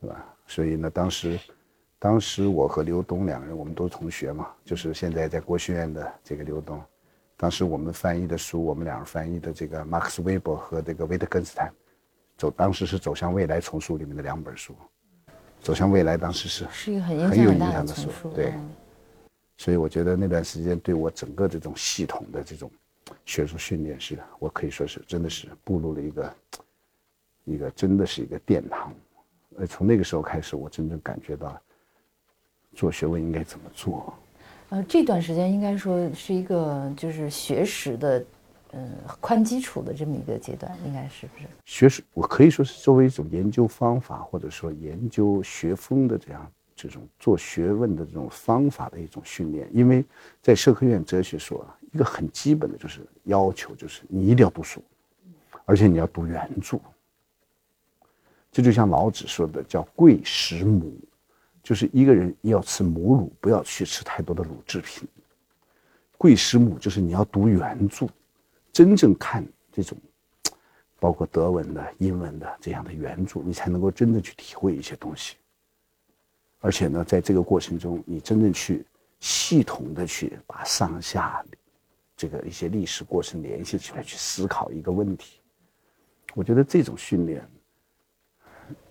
[0.00, 0.24] 是吧？
[0.46, 1.38] 所以呢，当时。
[1.98, 6.80] 当时我和刘东两个人，我们都是同学嘛，就是现在在国学院的这个刘东。
[7.38, 11.72] 当时我们翻译的书，我们两人翻译的这个马克思韦伯和这个维特根斯坦，
[12.36, 14.74] 走当时是《走向未来》丛书里面的两本书，
[15.62, 18.52] 《走向未来》当时是是一个很很有影响的书，对。
[19.58, 22.70] 所以我觉得那段时间对我整个这种系统的这种
[23.24, 26.36] 学术训练，是我可以说是真的是步入了一个
[27.44, 28.92] 一个真的是一个殿堂。
[29.56, 31.60] 呃，从那个时候开始，我真正感觉到。
[32.74, 34.12] 做学问应该怎么做？
[34.68, 38.24] 呃，这段时间应该说是一个就是学识的，
[38.72, 41.46] 嗯，宽基础的这么一个阶段，应该是不是？
[41.64, 49.68] 学识，我可以说是作为一种研究方法，或者说研究学风的这样这种做学问的这种方法的一种训练。
[49.72, 50.04] 因为
[50.40, 54.80] 在社科院哲学所，一个很基本的就是要求，就是你一定要读书，
[55.64, 56.78] 而且你要读原著。
[58.52, 60.96] 这就像老子说的，叫“贵食母”。
[61.62, 65.08] 就是一个人要吃母乳，不要去吃太多的乳制品。
[66.16, 68.06] 贵食母就是你要读原著，
[68.72, 69.98] 真正看这种，
[71.00, 75.34] 包括德文的、英文的这样的原著，你才能够真正去体会一些东西。
[76.66, 78.84] 而且呢，在这个过程中，你真正去
[79.20, 81.40] 系统的去把上下
[82.16, 85.38] 这个一些历史过程联系起来，去思考一个问题。
[86.34, 87.40] 我觉得这种训练。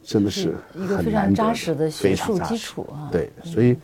[0.02, 3.10] 真的是一个非常扎实的学术基础啊！
[3.12, 3.78] 对，所以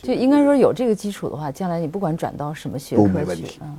[0.00, 3.76] 就应该说有这个基础的话，将来你不管转到什么学科去，嗯，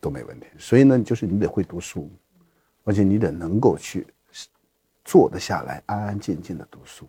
[0.00, 0.46] 都没问题。
[0.56, 2.08] 所以呢，就是你得会读书，
[2.84, 4.06] 而且你得能够去
[5.04, 7.08] 坐得下来，安安静静的读书，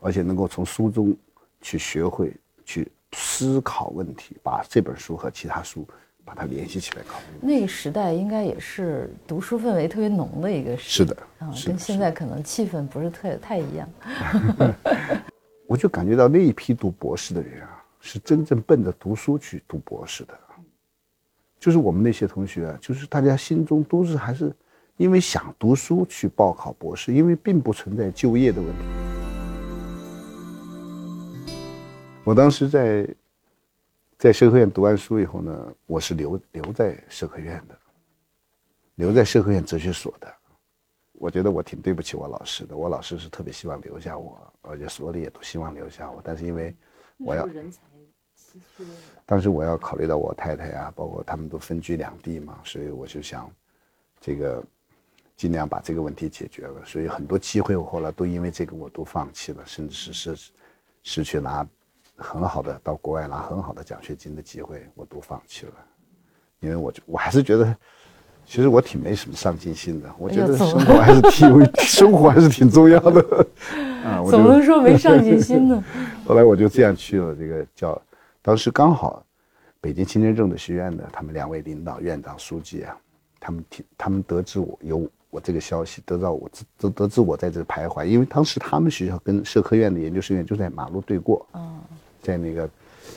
[0.00, 1.16] 而且能够从书中
[1.60, 2.32] 去学会
[2.64, 5.86] 去思考问题，把这本书和其他书。
[6.26, 7.38] 把它联系起来考虑。
[7.40, 13.88] 那个时代应该也是读书氛围特别浓的一个时代是的，啊，跟现在可能气氛不是特太一样。
[15.68, 20.36] 我就感觉到那一批读博士的人啊，是真正奔着读书去读博士的，
[21.60, 24.52] 就是我们那些同学啊，就是大家心中都是还是
[24.96, 28.84] 因为想读书去报考博士，因为并不存在就业的问题。
[32.26, 33.08] 我当时在。
[34.18, 37.78] 在社科院读完书以后呢，我是留留在社科院的，
[38.94, 40.34] 留在社科院哲学所的。
[41.12, 46.18] 我觉得我挺对不起我老师的，我老师是特别希望留下我，而且所里也都希望留下我。
[46.24, 46.74] 但是因为
[47.18, 47.82] 我要人才
[48.34, 48.84] 稀缺，
[49.26, 53.52] 当时我要考虑到我太太啊，包括他们都分居两地嘛，所以我就想
[54.18, 54.64] 这个
[55.36, 56.82] 尽量把这个问题解决了。
[56.86, 60.52] 所以很多机会我后来都因为这个我都放弃了，甚至是失
[61.02, 61.68] 失去拿。
[62.16, 65.72] 很好的到国外拿很好的奖学金的机会，我都放弃了，
[66.60, 67.76] 因为我就我还是觉得，
[68.46, 70.08] 其实我挺没什么上进心的。
[70.18, 73.46] 我觉得生活还是挺 生活还是挺重要的
[74.04, 74.24] 啊。
[74.30, 75.84] 怎么能说没上进心呢？
[76.26, 78.00] 后来我就这样去了这个叫，
[78.40, 79.22] 当时刚好
[79.80, 82.96] 北京青年政治学院的他们两位领导、院长、书记啊，
[83.38, 86.48] 他们听他们得知我有我这个消息，得到我
[86.78, 91.46] 得得知我在这徘徊，因为当时他们学校跟社科院的研究生院就在马路对过。
[91.52, 91.78] 嗯。
[92.26, 92.68] 在那个，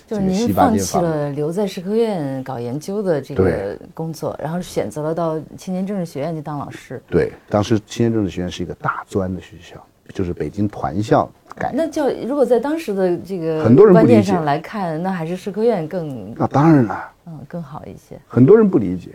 [0.06, 7.02] 就是您放弃了留在社科院搞研究的这个工作，然后选择了到青年政治学院去当老师。
[7.10, 11.72] 对，当时青年政治学院是一个大专的学校，就是北京团校改。
[11.74, 18.20] 那叫如果在当时的这个很多人观念上来看，那还是社科院更那当然了，嗯，更好一些。
[18.28, 19.10] 很多人不理解，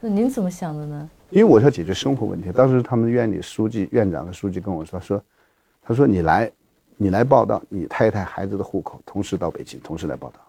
[0.00, 1.08] 那您怎么想的呢？
[1.30, 2.50] 因为我要解决生活问题。
[2.50, 5.22] 当时他们院里书记、院长和书记跟我说：“说，
[5.80, 6.50] 他说你来。”
[6.96, 10.40] 你来报道，你太太孩子的户口同时到北京，同时来报道。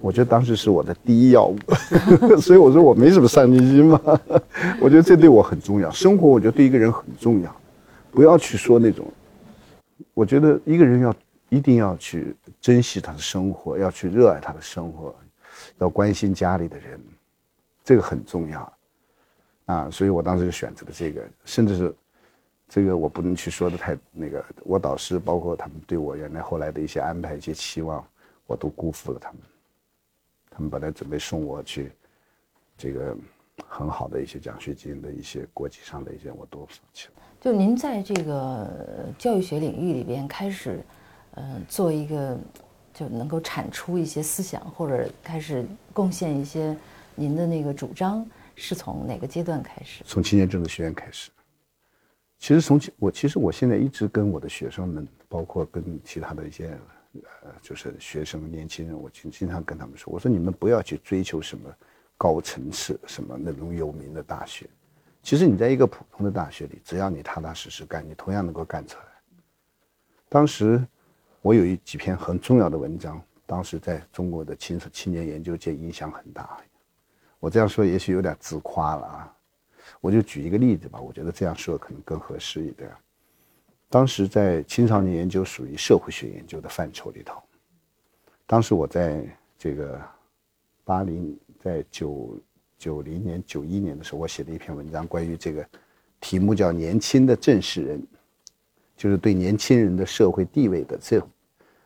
[0.00, 1.56] 我觉得当时是我的第一要务，
[2.40, 4.00] 所以我说我没什么上进心嘛。
[4.80, 7.56] 我觉得这对我很重要，生活我觉得对一个人很重要，
[8.10, 9.06] 不要去说那种。
[10.12, 11.14] 我觉得一个人要
[11.50, 15.14] 一定要去珍惜他的生活，要去热爱他的生活，
[15.78, 17.00] 要关心家里的人，
[17.84, 18.72] 这个很重要。
[19.66, 21.94] 啊，所以我当时就选择了这个，甚至是
[22.72, 28.02] 这个我不能去说的太那个，我导师包括他们对我原来后来的一些安排、一些期望，
[28.46, 29.40] 我都辜负了他们。
[30.50, 31.92] 他们本来准备送我去，
[32.78, 33.14] 这个
[33.68, 37.12] 很好的一些奖学金的一些国际上的一些，我都放弃了。
[37.42, 38.66] 就您在这个
[39.18, 40.82] 教育学领域里边开始，
[41.32, 42.38] 呃，做一个
[42.94, 46.74] 就能够产出一些思想，或者开始贡献一些
[47.14, 50.02] 您的那个主张，是从哪个阶段开始？
[50.06, 51.30] 从青年政治学院开始。
[52.42, 56.76] 其实从我其实我现在一直跟我的学生们，包括跟其他的一些。
[57.42, 61.70] 呃，就是学生、年轻人，我经经常跟他们说，我说你们不要去追求什么
[62.16, 64.66] 高层次、什么那种有名的大学。
[65.22, 69.04] 其实你在一个普通的大学里，只要你踏踏实实干，你同样能够干出来。
[70.30, 70.82] 当时
[71.42, 76.58] 我有一几篇很重要的文章，当时在中国的青青年研究界影响很大。
[77.38, 79.36] 我这样说也许有点自夸了啊，
[80.02, 82.90] 我就举一个例子吧，我觉得这样说可能更合适一点。
[83.88, 87.40] 当时在青少年研究属于社会学研究的范畴里头。
[88.46, 89.24] 当时我在
[89.56, 90.00] 这个
[90.82, 92.36] 八零，在九
[92.76, 95.64] 九零年、九一年的时候，我写了一篇文章，关于这个
[96.20, 98.02] 题目叫“年轻的正式人”，
[98.96, 101.22] 就是对年轻人的社会地位的这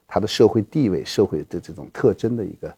[0.09, 2.75] 他的社会地位、社会的这种特征的一个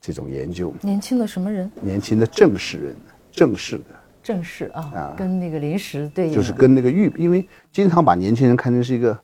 [0.00, 0.72] 这种研究。
[0.80, 1.70] 年轻的什么人？
[1.82, 2.96] 年轻的正式人，
[3.30, 3.99] 正式的。
[4.22, 9.18] 正式啊，跟那个临时对应，就是跟那个预，因为经常把年轻人看成是一个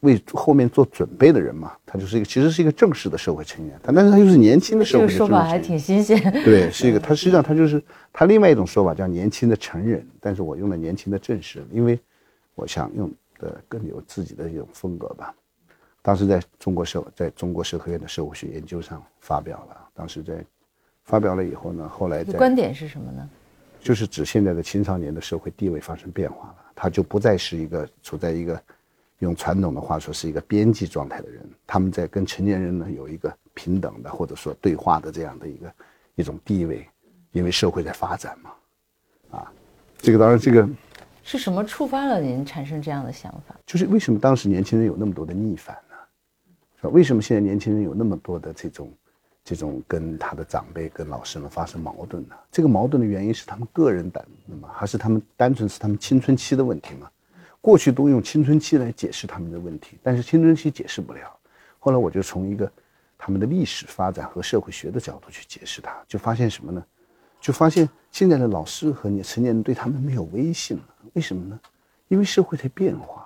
[0.00, 6.20] 为后面做准备的人嘛，他就是一个其实是一个正式的社会成员，但但是他又是年轻的社会这个说法还挺新鲜。
[6.44, 7.82] 对，是一个，他实际上他就是
[8.12, 11.98] 他另外一种说法叫年轻的成人，但是我用了年轻的正式，因为
[12.54, 15.34] 我想用的更有自己的一种风格吧。
[16.02, 20.44] 当时在中国社在中国社科院的社会学研究上发表了，当时在
[21.04, 23.28] 发表了以后呢，后来观点是什么呢？
[23.88, 28.62] 就是指现在的青少年的社会地位发生变化了，他就不再是一个处在一个
[29.20, 35.72] 用传统的话说是一个边际状态的人，他们在跟成年人呢有一个平等的或者说对话的这样的一个
[36.16, 36.86] 一种地位，
[37.32, 38.50] 因为社会在发展嘛，
[39.30, 39.50] 啊，
[39.96, 40.68] 这个当然这个
[41.24, 43.56] 是什么触发了您产生这样的想法？
[43.64, 45.96] 就是为什么当时年轻人有那么多的逆反呢？
[46.76, 46.90] 是吧？
[46.90, 48.92] 为什么现在年轻人有那么多的这种？
[49.48, 52.36] 这种跟他的长辈、跟老师们发生矛盾呢？
[52.52, 54.22] 这个矛盾的原因是他们个人的
[54.60, 54.68] 吗？
[54.74, 57.10] 还是他们单纯是他们青春期的问题吗？
[57.58, 61.34] 过去都用青春期来解释他们的问题，但是青春期解释不了。
[61.78, 62.70] 后来我就从一个
[63.16, 66.84] 他们的历史发展和社会学的角度去解释它，就发现什么呢？
[67.40, 70.84] 就发现现在的老师和你成年人对他们没有威信了。
[71.14, 71.58] 为什么呢？
[72.08, 73.17] 因为社会在变化。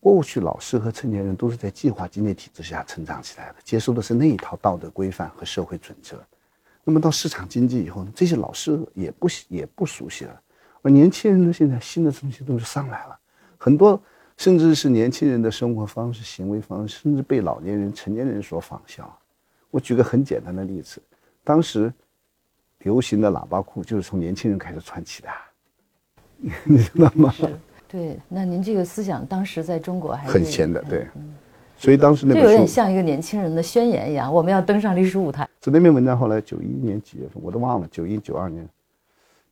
[0.00, 6.22] 过去老师和成年人都是在计划经济体制下成长起来的，接受的是那一套道德规范和社会准则。
[6.84, 10.40] 那么到市场经济以后呢，这些老师也不也不熟悉了。
[10.82, 13.18] 而年轻人呢，现在新的东西都是上来了，
[13.58, 14.00] 很多
[14.36, 19.18] 甚至是年轻人的生活方式、行为方式，甚至被老年人、成年人所仿效。
[19.72, 21.02] 我举个很简单的例子，
[21.42, 21.92] 当时
[22.78, 25.28] 流行的喇叭裤就是从年轻人开始穿起的，
[26.62, 27.34] 你知道吗？
[27.96, 31.06] 对，那您这个思想当时在中国还是很前的，对，
[31.78, 35.48] 所以当时那就有点像一个年轻人的宣言一样，我们要登上历史舞台。
[35.62, 38.68] 这那篇文章后来九一年几月份我都忘了，九一九二年，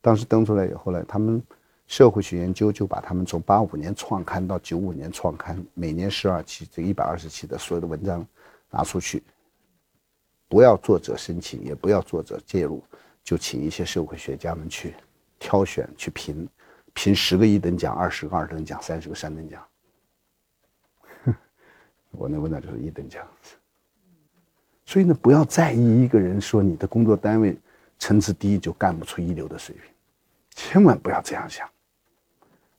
[0.02, 1.42] 当时登出来以后呢，他们
[1.86, 8.26] 社会学研究就把他们从八五年创刊到九五年创刊，每年十二期这一百二十期的所有的文章
[8.68, 9.22] 拿出去，
[10.48, 12.82] 不要作者申请，也不要作者介入，
[13.22, 14.92] 就请一些社会学家们去
[15.38, 16.46] 挑选去评。
[16.94, 19.62] 评十个一等奖，二十个二等奖，三十个三等奖。
[22.12, 23.26] 我能问的就是一等奖。
[24.86, 27.58] 所以呢，不要在意一个人说你的工作单位
[27.98, 29.84] 层次低就干不出一流的水平，
[30.50, 31.68] 千万不要这样想。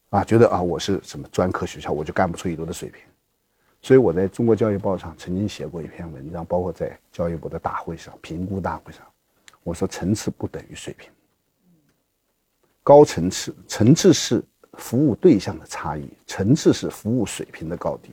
[0.10, 3.02] 啊，觉得啊我是什么专科学校，我就干不出一流的水平。
[3.82, 9.06] 所以我在中国教育报上曾经写过一篇文章，包括在教育部的大会上评估大会上，
[9.64, 11.12] 我说层次不等于水平。
[12.86, 18.12] 高层次，层次是服务对象的差异，层次是服务水平的高低。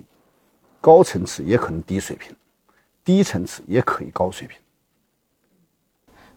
[0.81, 2.35] 高层次也可能低水平，
[3.05, 4.59] 低层次也可以高水平。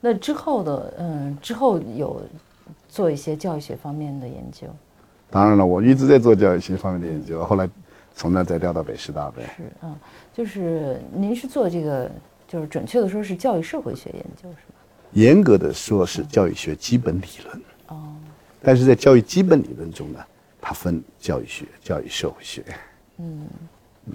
[0.01, 2.21] 那之后的，嗯，之后有
[2.89, 4.67] 做一些教育学方面的研究。
[5.29, 7.41] 当然了，我一直在做教育学方面的研究。
[7.45, 7.69] 后来，
[8.13, 9.43] 从那再调到北师大呗。
[9.55, 9.97] 是，嗯，
[10.33, 12.11] 就是您是做这个，
[12.49, 14.75] 就是准确的说是教育社会学研究是吧？
[15.13, 17.61] 严格的说是教育学基本理论。
[18.65, 20.19] 哦，但是在教育基本理论中呢，
[20.59, 22.63] 它分教育学、教育社会学。
[23.19, 23.47] 嗯
[24.07, 24.13] 嗯，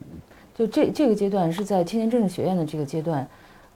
[0.55, 3.27] 就这这个阶段是在青年政治学院的这个阶段，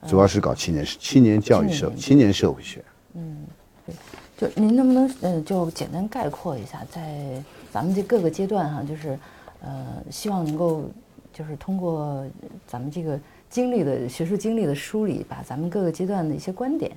[0.06, 2.84] 主要是搞青年青年教育社青年社会学。
[3.14, 3.46] 嗯，
[3.86, 3.94] 对，
[4.36, 9.18] 就您能不能嗯就简单概括一下，在咱们这各个阶段哈，就是
[9.62, 10.90] 呃希望能够
[11.32, 12.26] 就是通过
[12.66, 13.18] 咱们这个
[13.48, 16.90] 经历的学术经历的梳理，把咱们各个阶段的一些观点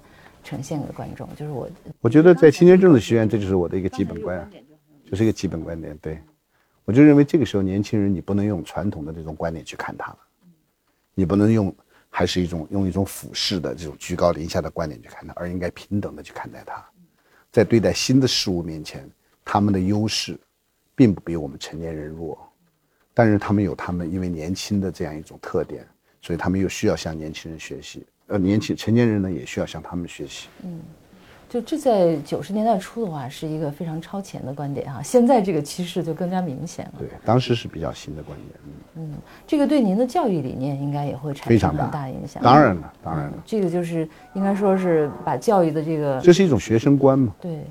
[0.48, 1.28] 呈现给观众。
[1.36, 1.70] 就是我
[2.00, 4.50] 我觉得在青年政治学院，这就是我的一个基本观，
[5.06, 5.98] 就是一个基本观点。
[5.98, 6.20] 对，
[6.86, 10.20] 我就认为这个时候年轻人你不能用传统的这种观点去看他了，
[11.14, 11.76] 你不能用。
[12.10, 16.84] 还是一种用一种俯视的这种居高临下的观点去看他，而应该平等的去看待他。
[17.52, 19.08] 在对待新的事物面前，
[19.44, 20.40] 他们的优势
[20.96, 22.40] 并不比我们成年人弱，
[23.14, 25.86] 但是他们有他们因为年轻的这样一种特点，
[26.22, 28.04] 所以他们又需要向年轻人学习。
[28.28, 30.48] 呃，年轻成年人呢也需要向他们学习。
[30.64, 30.80] 嗯。
[31.50, 35.02] 就这在九十年代初的话，是一个非常超前的观点哈。
[35.02, 36.96] 现在这个趋势就更加明显了。
[37.00, 38.60] 对，当时是比较新的观点。
[38.96, 39.14] 嗯，
[39.48, 42.44] 这个对您的教育理念应该也会产生很大影响。
[42.44, 43.34] 当然了，当然了。
[43.46, 47.34] 这个就是应该说是把教育的这个，这是一种学生观嘛。
[47.40, 47.62] 对。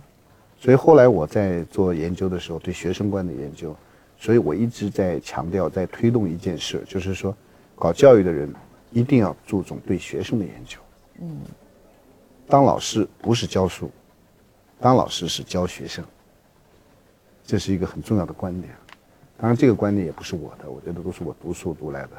[0.59, 3.77] 所以后来我在做研究的时候，对学生观的研究，
[4.19, 7.37] 所以我一直在强调，在推动一件事，就是说，
[7.75, 8.51] 搞教育的人
[8.97, 10.79] 一定要注重对学生的研究。
[11.21, 11.43] 嗯。
[12.49, 13.91] 当老师不是教书，
[14.81, 16.03] 当老师是教学生，
[17.45, 18.75] 这是一个很重要的观点。
[19.37, 22.11] 当然，这个观点也不是我的，我觉得都是我读书读来的。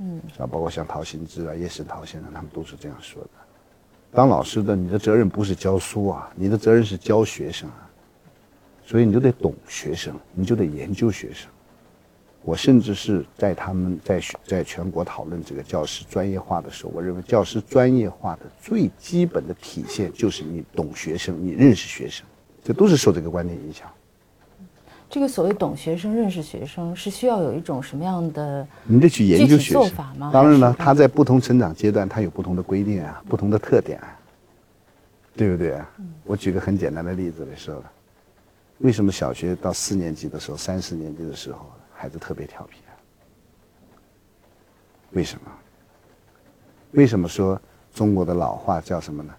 [0.00, 0.46] 嗯，是吧？
[0.46, 3.30] 包括像陶行知啊、叶圣陶先生，他们都是这样说的。
[4.12, 7.88] 当老师的，你的责任不是教书啊，你的责任是教学生啊。
[8.84, 11.50] 所以你就得懂学生，你就得研究学生。
[12.46, 22.24] 我甚至是在他们在在全国讨论这个教师专业化的时候，我认为教师专业化的最基本的体现就是你懂学生，你认识学生，
[22.62, 23.90] 这都是受这个观念影响。
[25.10, 28.64] 这个所谓懂学生、认识学生，是需要有一种什么样的？
[28.84, 30.30] 你得去研究学生法吗？
[30.32, 34.16] 当然了，他在不同成长阶段，他有不同的规定啊，不同的特点啊，
[35.34, 35.90] 对不对啊？
[36.22, 37.82] 我举个很简单的例子来说，
[38.78, 41.66] 为什么小学到四年级的时候、三四年级的时候？
[41.96, 42.92] 孩子特别调皮啊，
[45.12, 45.50] 为什么？
[46.92, 47.60] 为什么说
[47.94, 49.34] 中国的老话叫什么呢？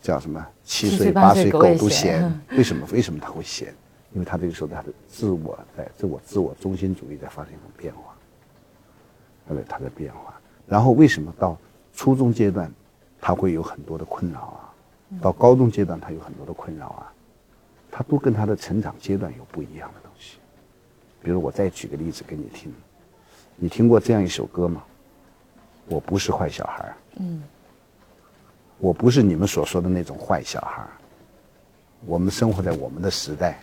[0.00, 0.46] 叫什么？
[0.62, 2.22] 七岁八岁狗都嫌。
[2.52, 2.86] 为什么？
[2.92, 3.74] 为什么他会嫌？
[4.12, 8.14] 因为他这个时候他的自我在自我自我中心主义在发生一种变化，
[9.48, 10.38] 他在他在变化。
[10.66, 11.56] 然后为什么到
[11.94, 12.70] 初中阶段
[13.20, 14.74] 他会有很多的困扰啊？
[15.20, 17.12] 到高中阶段他有很多的困扰啊？
[17.90, 20.10] 他都跟他的成长阶段有不一样的。
[21.22, 22.72] 比如我再举个例子给你听，
[23.56, 24.82] 你听过这样一首歌吗？
[25.88, 27.42] 我不是坏小孩嗯。
[28.78, 30.84] 我不是你们所说的那种坏小孩
[32.04, 33.60] 我们生活在我们的时代，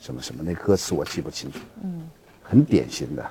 [0.00, 1.58] 什么什么那歌词我记不清楚。
[1.82, 2.08] 嗯。
[2.42, 3.24] 很典型的。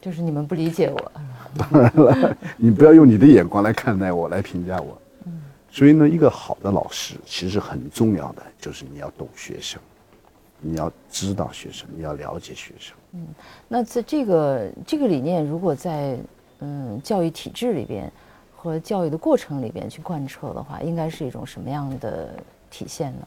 [0.00, 1.12] 就是你们不理解我。
[1.58, 5.00] 当然了，你不要用你的眼光来看待我，来评价我。
[5.24, 5.42] 嗯。
[5.70, 9.80] 所以呢，一个好的老师其实很重要的就是你要懂学生。
[10.60, 12.96] 你要知道学生，你要了解学生。
[13.12, 13.26] 嗯，
[13.68, 16.18] 那在这个这个理念，如果在
[16.60, 18.10] 嗯教育体制里边
[18.54, 23.26] 和教育的过程里边去贯彻的话，应该是一种什么样的体现呢？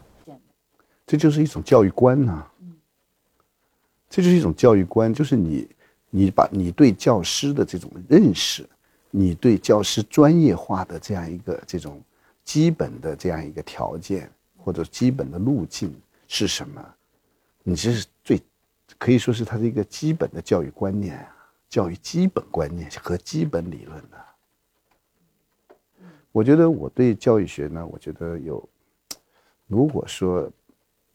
[1.06, 2.46] 这就是一种教育观呐。
[2.62, 2.76] 嗯，
[4.10, 5.68] 这就是一种教育观，就是你
[6.10, 8.68] 你把你对教师的这种认识，
[9.10, 12.00] 你对教师专业化的这样一个这种
[12.44, 15.92] 基本的这样一个条件或者基本的路径
[16.28, 16.84] 是什么？
[17.64, 18.42] 你这是最，
[18.98, 21.28] 可以说是他的一个基本的教育观念，
[21.68, 24.26] 教育基本观念和基本理论的。
[26.32, 28.68] 我觉得我对教育学呢，我觉得有，
[29.68, 30.50] 如果说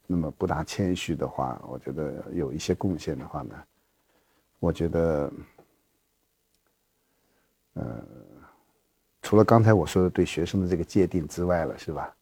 [0.05, 3.55] 那么不大谦虚的话，我觉得有一些贡献的话呢，
[4.59, 5.31] 我觉得，
[7.73, 8.05] 呃，
[9.21, 12.15] 除了刚才我说的对学生的这个界定之外了，是吧？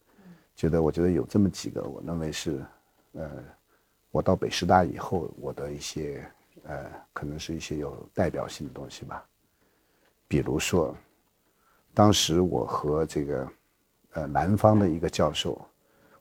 [0.55, 2.65] 觉得我觉得有这么几个，我认为是，
[3.11, 3.29] 呃。
[4.13, 6.23] 我到北师大以后，我的一些，
[6.65, 9.25] 呃，可能是一些有代表性的东西吧。
[10.27, 10.95] 比如说，
[11.95, 13.51] 当时我和这个，
[14.11, 15.59] 呃，南方的一个教授，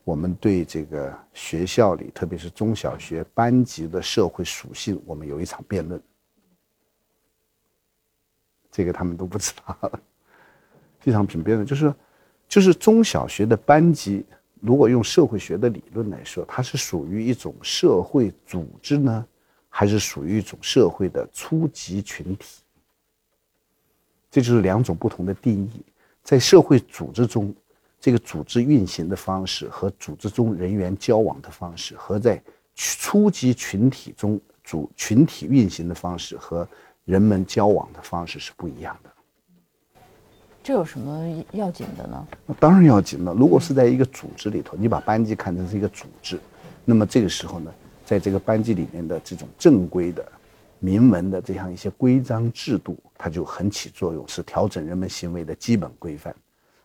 [0.05, 6.03] 我们对这个学校里，特别是中小学班级的社会属性，我们有一场辩论。
[8.71, 9.93] 这个他们都不知道，
[10.99, 11.95] 这场辩论就是，
[12.49, 14.25] 就是中小学的班级。
[14.63, 19.27] 如果用社会学的理论来说，它是属于一种社会组织呢，
[19.69, 22.63] 还是属于一种社会的初级群体？
[24.31, 25.83] 这就是两种不同的定义。
[26.23, 27.53] 在社会组织中，
[27.99, 32.41] 这个组织运行的方式和组织中人员交往的方式，和在
[32.77, 36.67] 初级群体中组群体运行的方式和
[37.05, 39.11] 人们交往的方式是不一样的。
[40.63, 42.27] 这有什么要紧的呢？
[42.47, 43.35] 那当然要紧了。
[43.35, 46.39] 如果是在一个组织里头，你把班级看成是一个组织，
[46.85, 50.25] 那么这个时候呢，在这个班级里面的这种正规的、
[50.79, 56.33] 明文的这样一些规章制度，它就很起作用，是调整人们行为的基本规范。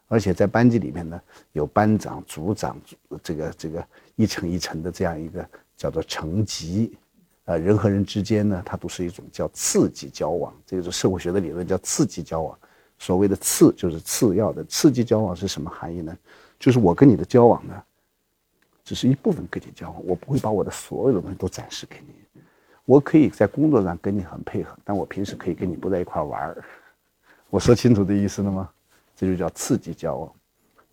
[0.08, 1.22] 而且在班级里面呢，
[1.52, 2.76] 有班长、组长，
[3.22, 6.98] 这个这个一层一层的这样一个叫做层级。
[7.46, 12.58] 呃，人和人之间呢，它都是一种叫次级交往，这个是社会学的理论，叫次级交往。
[13.00, 16.18] 所谓的次就是次要的，刺激交往是什么含义呢？
[16.60, 17.84] 就是我跟你的交往呢，
[18.84, 22.14] 只是一部分跟你交往，我不会把我的所有的东西都展示给你。
[22.86, 26.64] 我可以在工作上跟你很配合，但我平时可以跟你不在一块玩儿。
[27.50, 28.70] 我说清楚这意思了吗？
[29.16, 30.34] 这就叫刺激交往。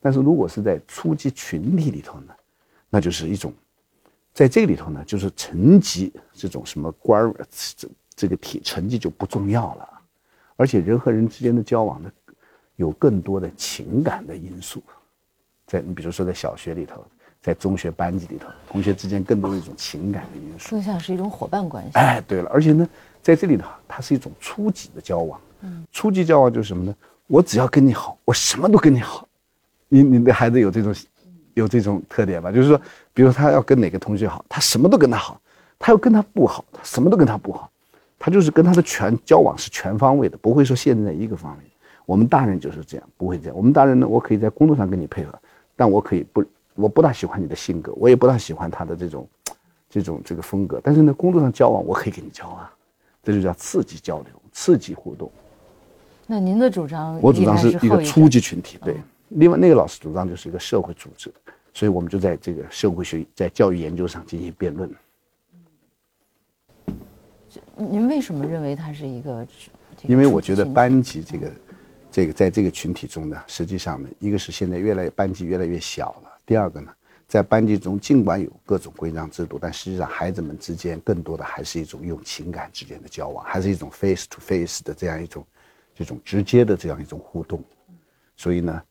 [0.01, 2.35] 但是如果是在初级群体里头呢，
[2.91, 3.53] 那就是一种，
[4.35, 7.35] 在这个里头呢，就是层级这种什么官儿，
[7.77, 9.94] 这这个体成绩就不重要了。
[10.57, 12.11] 而且人和人之间的交往呢，
[12.77, 14.83] 有更多的情感的因素，
[15.67, 17.05] 在你比如说在小学里头，
[17.43, 21.91] 在中学班级里头，同学之间更多的一种情感的因素，更像是一种伙伴关系。
[21.95, 22.89] 哎，对了，而且呢，
[23.23, 25.41] 在这里头，它是一种初级的交往。
[25.63, 26.95] 嗯，初级交往就是什么呢？
[27.27, 29.27] 我只要跟你好，我什么都跟你好。
[29.89, 30.95] 你你的孩子有这种
[31.55, 32.53] 有这种特点吧？
[32.53, 32.81] 就是说，
[33.13, 35.41] 比如他要跟哪个同学好，他什么都跟他好；
[35.79, 37.71] 他要跟他不好，他什么都跟他不好。
[38.25, 41.67] 他就是跟他的全交往是全方位的，不会说限制在一个方面。
[42.07, 43.55] 我们大人就是这样，不会这样。
[43.55, 45.39] 我们大人呢，我可以在工作上跟你配合，
[45.77, 46.43] 但我可以不，
[46.75, 49.29] 我不大喜欢你的性格，我也不大喜欢他的这种，
[49.91, 50.81] 这种这个风格。
[50.83, 52.67] 但是呢，工作上交往，我可以跟你交往，
[53.23, 55.31] 这就叫刺激交流、刺激互动。
[56.27, 57.21] 那您的主张？
[57.21, 58.97] 我主张是一个初级群体，对。
[59.29, 61.31] 另外那个老师主张就是一个社会组织，
[61.75, 64.91] 所以我们就在这个社会学、在教育研究上进行辩论。
[67.77, 69.47] 您为什么认为它是一个？
[70.03, 71.53] 因为我觉得班级这个，
[72.11, 76.93] 这个在这个群体中呢，实际上呢，一个是现在越来班级越来越小了，第二个呢，
[77.27, 85.47] 在班级中尽管有各种规章制度，但实际上孩子们之间更多的还是一种用情感之间的交往，还是一种 face to face 的这样一种，
[85.95, 87.63] 这种直接的这样一种互动，
[88.37, 88.83] 所以呢，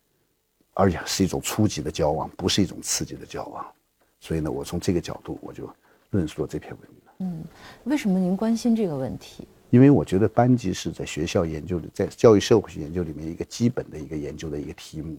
[0.74, 3.66] 而且是一种初级的交往，不是一种刺激的交往，
[4.20, 5.70] 所以呢，我从这个角度我就
[6.10, 7.03] 论述了这篇文章。
[7.24, 7.42] 嗯，
[7.86, 9.48] 为什么您关心这个问题？
[9.70, 15.18] 因为我觉得班级是在学校研究的，在教育社会学研究里面一个基本的一个研究的一个题目，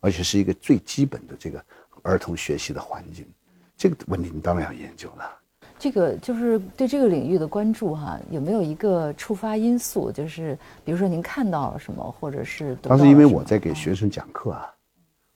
[0.00, 1.64] 而且是一个最基本的这个
[2.02, 3.26] 儿童学习的环境。
[3.76, 5.24] 这个问题你当然要研究了。
[5.78, 10.12] 这个就是对这个领域的关注哈，有没有一个触发因素？
[10.12, 14.72] 就是比如说您看到了什么，或者是当时因为我在给学生讲课啊，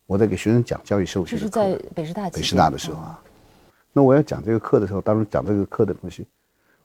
[0.06, 3.22] 我在给学生讲教育社会学，这是在北师大北师大的时候啊。
[3.92, 6.26] 那我要讲这个课的时候，当时讲这个课的东西，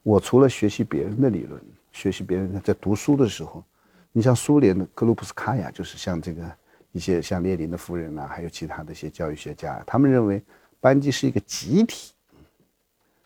[0.04, 3.64] 我除了学习别人的理论，学习别人在读书的时候，
[4.12, 6.44] 你像苏联的克鲁普斯卡娅，就是像这个
[6.92, 10.42] 一些像列宁的夫人啊，还有其他的一些教育学家，他们认为
[10.80, 12.12] 班级是一个集体。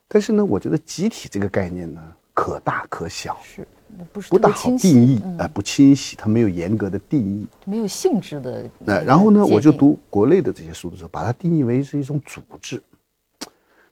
[0.08, 2.02] 但是呢，我觉得集体这个概念呢，
[2.34, 3.66] 可大可小，是
[4.12, 5.48] 不是不大好定义啊？
[5.54, 8.70] 不清晰，它没有严格的定义，没有性质的。
[8.80, 12.82] 那然后呢，我就读国内的这些书的时候，把它定义为是一种组织。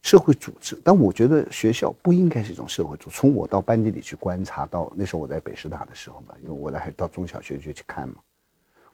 [0.08, 3.18] 社会组织，但我觉得学校不应该是一种社会组织。
[3.18, 8.16] 从我到班级里去观察到，那时候我在北师大的时候嘛，因为我来还到中小学去去看嘛，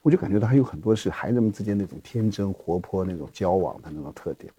[0.01, 4.51] 我就感觉到还有很多是孩子们之间那种天真活泼那种交往的那种特点，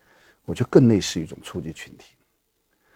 [0.45, 2.15] 我觉得更类似一种初级群体。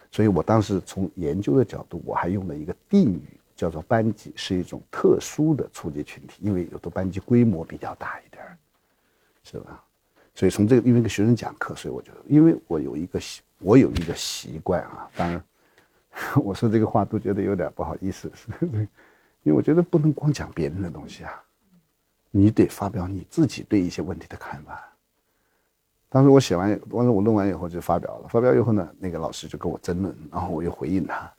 [0.09, 8.41] 所以我当时从研究的角度，我还用了一个定语，叫做班级是一种特殊的初级群体，因为有的班级规模比较大一点
[9.43, 9.83] 是吧？
[10.33, 13.19] 所以从这个，因为给学生讲课，所以我觉得，因为我有一个，
[13.59, 15.09] 我有一个习惯啊。
[15.15, 15.43] 当然，
[16.43, 18.31] 我说这个话都觉得有点不好意思，
[19.43, 21.31] 因为我觉得不能光讲别人的东西啊，
[22.31, 24.83] 你得发表你自己对一些问题的看法。
[26.09, 28.27] 当时我写完，当时我弄完以后就发表了。
[28.27, 31.31] 发表以后呢，那个老师就跟我争论，然后我又回应他。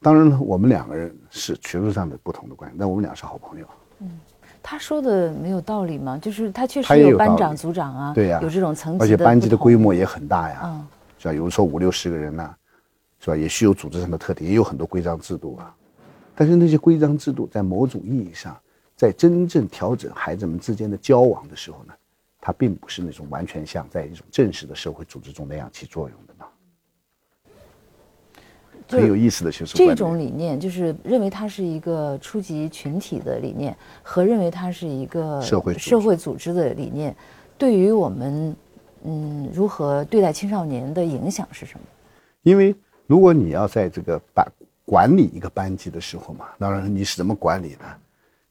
[0.00, 3.66] 当然了，我们两个人是学术上的不同的关系，但我们俩是好朋友。
[3.98, 4.20] 嗯。
[4.62, 6.18] 他说的没有道理吗？
[6.18, 10.86] 就是他确实有班长、组长啊，对呀，有这种层级，而且班级的规模也很大呀，嗯，
[11.20, 11.34] 是吧？
[11.34, 12.56] 有人说五六十个人呢，
[13.20, 13.36] 是吧？
[13.36, 15.76] 也需有组织上的特点，也有很多规章制度啊。
[16.34, 18.58] 但是那些规章制度在某种意义上，
[18.96, 21.92] 在真正调整孩子们之间的交往的时候呢，
[22.40, 26.46] 它并不是那种完全像在一种正式的社会组织中那样起作用的呢。
[28.88, 37.14] 很有意思的学术观这种理念，就是认为它是一个初级群体的理念，和认为它是一个社会社会组织的理念，
[37.56, 38.56] 对于我们，
[39.04, 41.84] 嗯，如何对待青少年的影响是什么？
[42.42, 42.74] 因为
[43.06, 44.46] 如果你要在这个班
[44.84, 47.84] 管理一个班级的时候嘛，当然你是怎么管理的？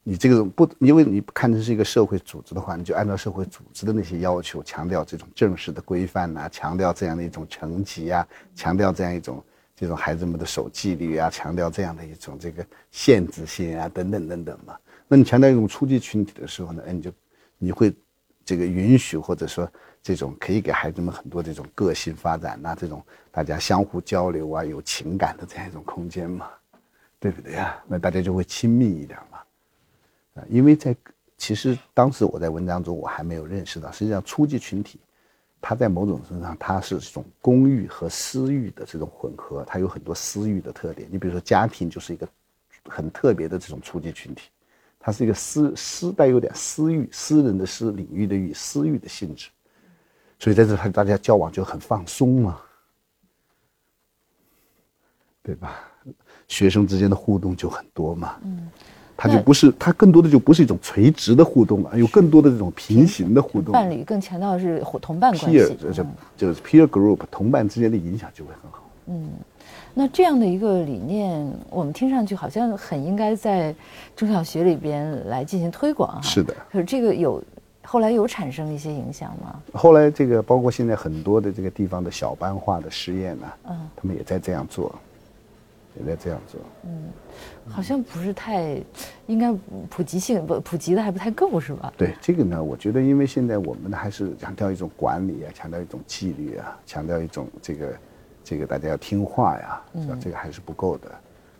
[0.03, 9.43] 你这个不，因为你看成是一个社会组织的话，你就按照社会组织的那些要求，强调这种正式的规范呐，强调这样的一种成绩啊，强调这样一种
[9.75, 14.75] 这种孩子们的守纪律啊，强调这样的一种这个限制性啊，等等等等嘛。
[15.07, 17.11] 那你强调一种初级群体的时候呢，哎，你就
[17.57, 17.93] 你会
[18.43, 19.69] 这个允许或者说
[20.01, 26.49] 这种可以给孩子们很多这种个性发展呐，这种大家相互交流啊，有情感的这样一种空间嘛，
[27.19, 27.77] 对不对呀？
[27.87, 29.37] 那大家就会亲密一点嘛，
[30.35, 30.45] 啊。
[30.49, 30.95] 因为在
[31.37, 34.99] 其实当时我在文章中我还没有认识到，实际上初级群体，
[35.61, 41.07] 它在某种身上它是这种公欲和私欲的这种混合，它有很多私欲的特点。
[41.11, 42.27] 你比如说家庭就是一个
[42.85, 44.49] 很特别的这种初级群体，
[44.99, 49.49] 它是一个私私带有点私欲、私人的私、领域的欲、私欲的性质，
[50.39, 52.57] 所以在这它大家交往就很放松嘛，
[55.43, 55.81] 对吧？
[56.47, 58.37] 学生之间的互动就很多嘛。
[58.43, 58.69] 嗯。
[59.21, 63.73] 他就不是，他更多的就不是一种垂直的互动了，有更多的这种平行的互动。
[63.73, 65.59] 伴侣更强调的是同伴关系。
[65.59, 66.05] peer 就是
[66.37, 68.89] 就是 peer group，同伴之间的影响就会很好。
[69.07, 69.29] 嗯，
[69.93, 73.75] 那这样的一个理念，我们听上去好像很应该在
[74.15, 76.21] 中小学里边来进行推广哈。
[76.21, 76.55] 是的。
[76.71, 77.43] 可是这个有
[77.89, 79.59] 后来有产生一些影响吗？
[79.73, 84.93] 后来这个包括现在很多的这个地方的小班化的实验呢，嗯，他们也在这样做。
[85.99, 87.09] 也在这样做，嗯，
[87.67, 88.79] 好像不是太，
[89.25, 89.51] 应该
[89.89, 91.91] 普及性不普及的还不太够是吧？
[91.97, 97.93] 对这个呢，我觉得因为现在我们还是强调一种管理啊，强调一种纪律啊，强调一种这个
[98.43, 101.11] 这个大家要听话呀，嗯，这个还是不够的。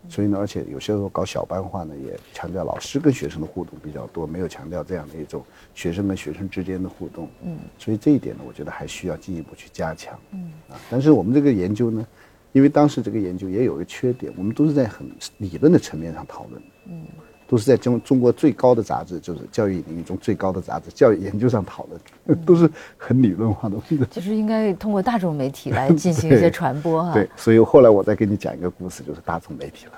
[0.07, 5.43] 所以呢，而且有些时候搞小班化呢，也强调老师跟学生的互动比较多，没有强调这样的一种
[5.73, 7.27] 学生跟学生之间的互动。
[7.43, 10.17] 嗯，所以这一点呢，我觉得还需要进一步去加强。
[10.31, 12.07] 嗯啊，但是我们这个研究呢。
[12.51, 17.05] 因为当时这个研究也有一个缺点，我们都是在很理论的层面上讨论，嗯，
[17.49, 23.75] 都是在中中国最高的杂志，就是教育领域中最高的杂志《教育研究》上讨论，都是很理论化的。
[24.11, 27.11] 就是应该通过大众媒体来进行一些传播哈。
[27.11, 29.91] 对，所以后来我再给你讲一个故事，就是大众媒体了。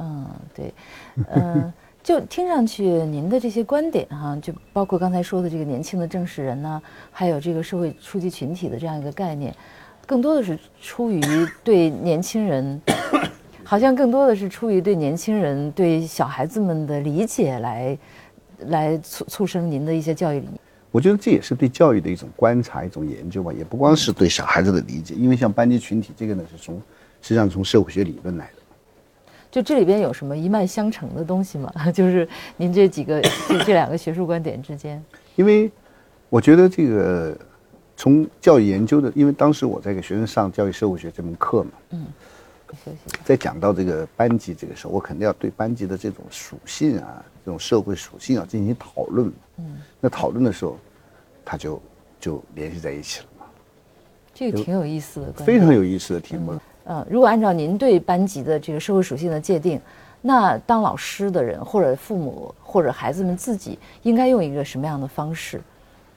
[0.00, 0.74] 嗯，对，
[1.34, 9.54] 嗯，就听上去您的这些观点哈，就包括刚才说的这个年轻的正式人呢，还有这个社会初级群体的这样一个概念。
[10.06, 11.22] 更多的是出于
[11.64, 12.80] 对年轻人，
[13.68, 17.98] 好像更多的是出于对年轻人、对小孩子们的理解来，
[18.68, 20.58] 来促促生您的一些教育理念。
[20.90, 26.76] 我觉得这也是对教育的一种观察、一种研究吧，也不光是对小孩子的理解，因为像班级群体这个呢，是从
[27.20, 28.52] 实际上从社会学理论来的。
[29.50, 31.70] 就这里边有什么一脉相承的东西吗？
[31.92, 35.04] 就是您这几个这这两个学术观点之间？
[35.36, 35.70] 因为
[36.30, 37.36] 我觉得这个。
[38.00, 42.06] 从教育研究的，因为当时我在给学生上教育社会学这门课嘛，嗯，
[43.24, 50.76] 在讲到这个班级这个时候，我肯定要对班级的这种属性啊，这种社会属性啊进行讨论，嗯，那讨论的时候，
[51.44, 51.80] 他就
[52.20, 53.46] 就联系在一起了嘛。
[54.34, 56.58] 这个挺有意思的，非常有意思的题目。
[56.84, 59.80] 嗯，如果按照您对班级的这个社会属性的界定，
[60.20, 65.60] 那当老师的人或者父母或者孩子们自己应该用一个什么样的方式？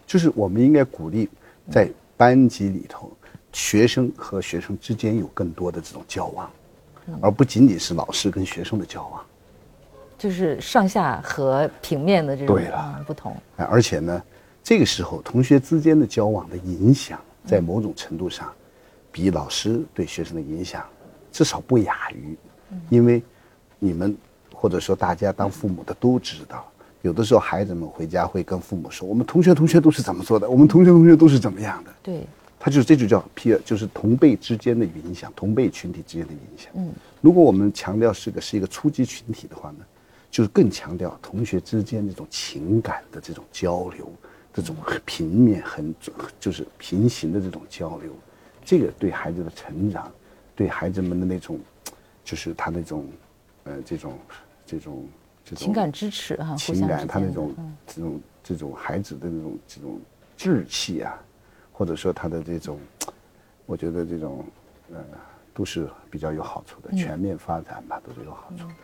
[0.06, 1.30] 就是我们应该鼓励。
[1.70, 1.88] 在
[2.18, 3.10] 班级里头，
[3.54, 6.50] 学生和学生之间有更多的这种交往，
[7.22, 9.22] 而不仅仅是老师跟学生的交往，
[10.18, 12.58] 就是上下和平面的这种
[13.06, 13.36] 不同。
[13.56, 14.22] 而且呢，
[14.64, 18.52] 这个时候同学之间的交往的影响，在某种程度上，
[19.12, 20.86] 比老师对学生的影响
[21.32, 22.38] 至少不亚于，
[22.90, 23.22] 因为
[23.80, 24.16] 你们
[24.54, 26.66] 或者说大家当父母的都知道。
[27.02, 30.48] 有的时候，孩子们回家会跟父母说：“我们同学同学都是怎么做的？
[30.48, 32.28] 我们同学同学都是怎么样的？”对，
[32.64, 36.72] 他就是这就叫 peer，就是同辈之间的影响，同辈群体之间的影响。
[36.76, 39.80] 嗯，如果我们强调是个是一个初级群体的话呢，
[40.30, 44.14] 就是更强调同学之间这种情感的这种交流，
[44.54, 45.92] 这种平面很
[46.40, 48.14] 就是平行的这种交流，
[48.64, 50.12] 这个对孩子的成长，
[50.56, 51.60] 对孩子们的那种，
[52.24, 53.10] 就是他那种，
[53.64, 54.20] 呃，这种
[54.68, 55.10] 这种。
[55.56, 57.56] 情感支持哈，情感他那种
[57.88, 60.00] 这种这种孩子的那种这种
[60.38, 61.20] 志气啊，
[61.82, 62.80] 或者说他的这种
[63.66, 64.46] 我觉得这种
[64.92, 65.00] 呃
[65.52, 68.76] 都是比较有好处的全面发展吧都是有好处的。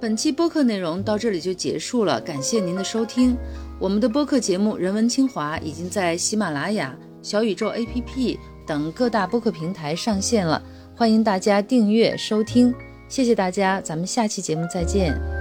[0.00, 3.36] 本期播客内容到这里就结束了感谢您的收听。
[3.80, 10.62] 我们的播客节目人文清华已经在喜马拉雅小宇宙 app 等各大播客平台上线了。
[10.96, 12.74] 欢迎大家订阅收听
[13.06, 15.35] 谢谢大家咱们下期节目再见。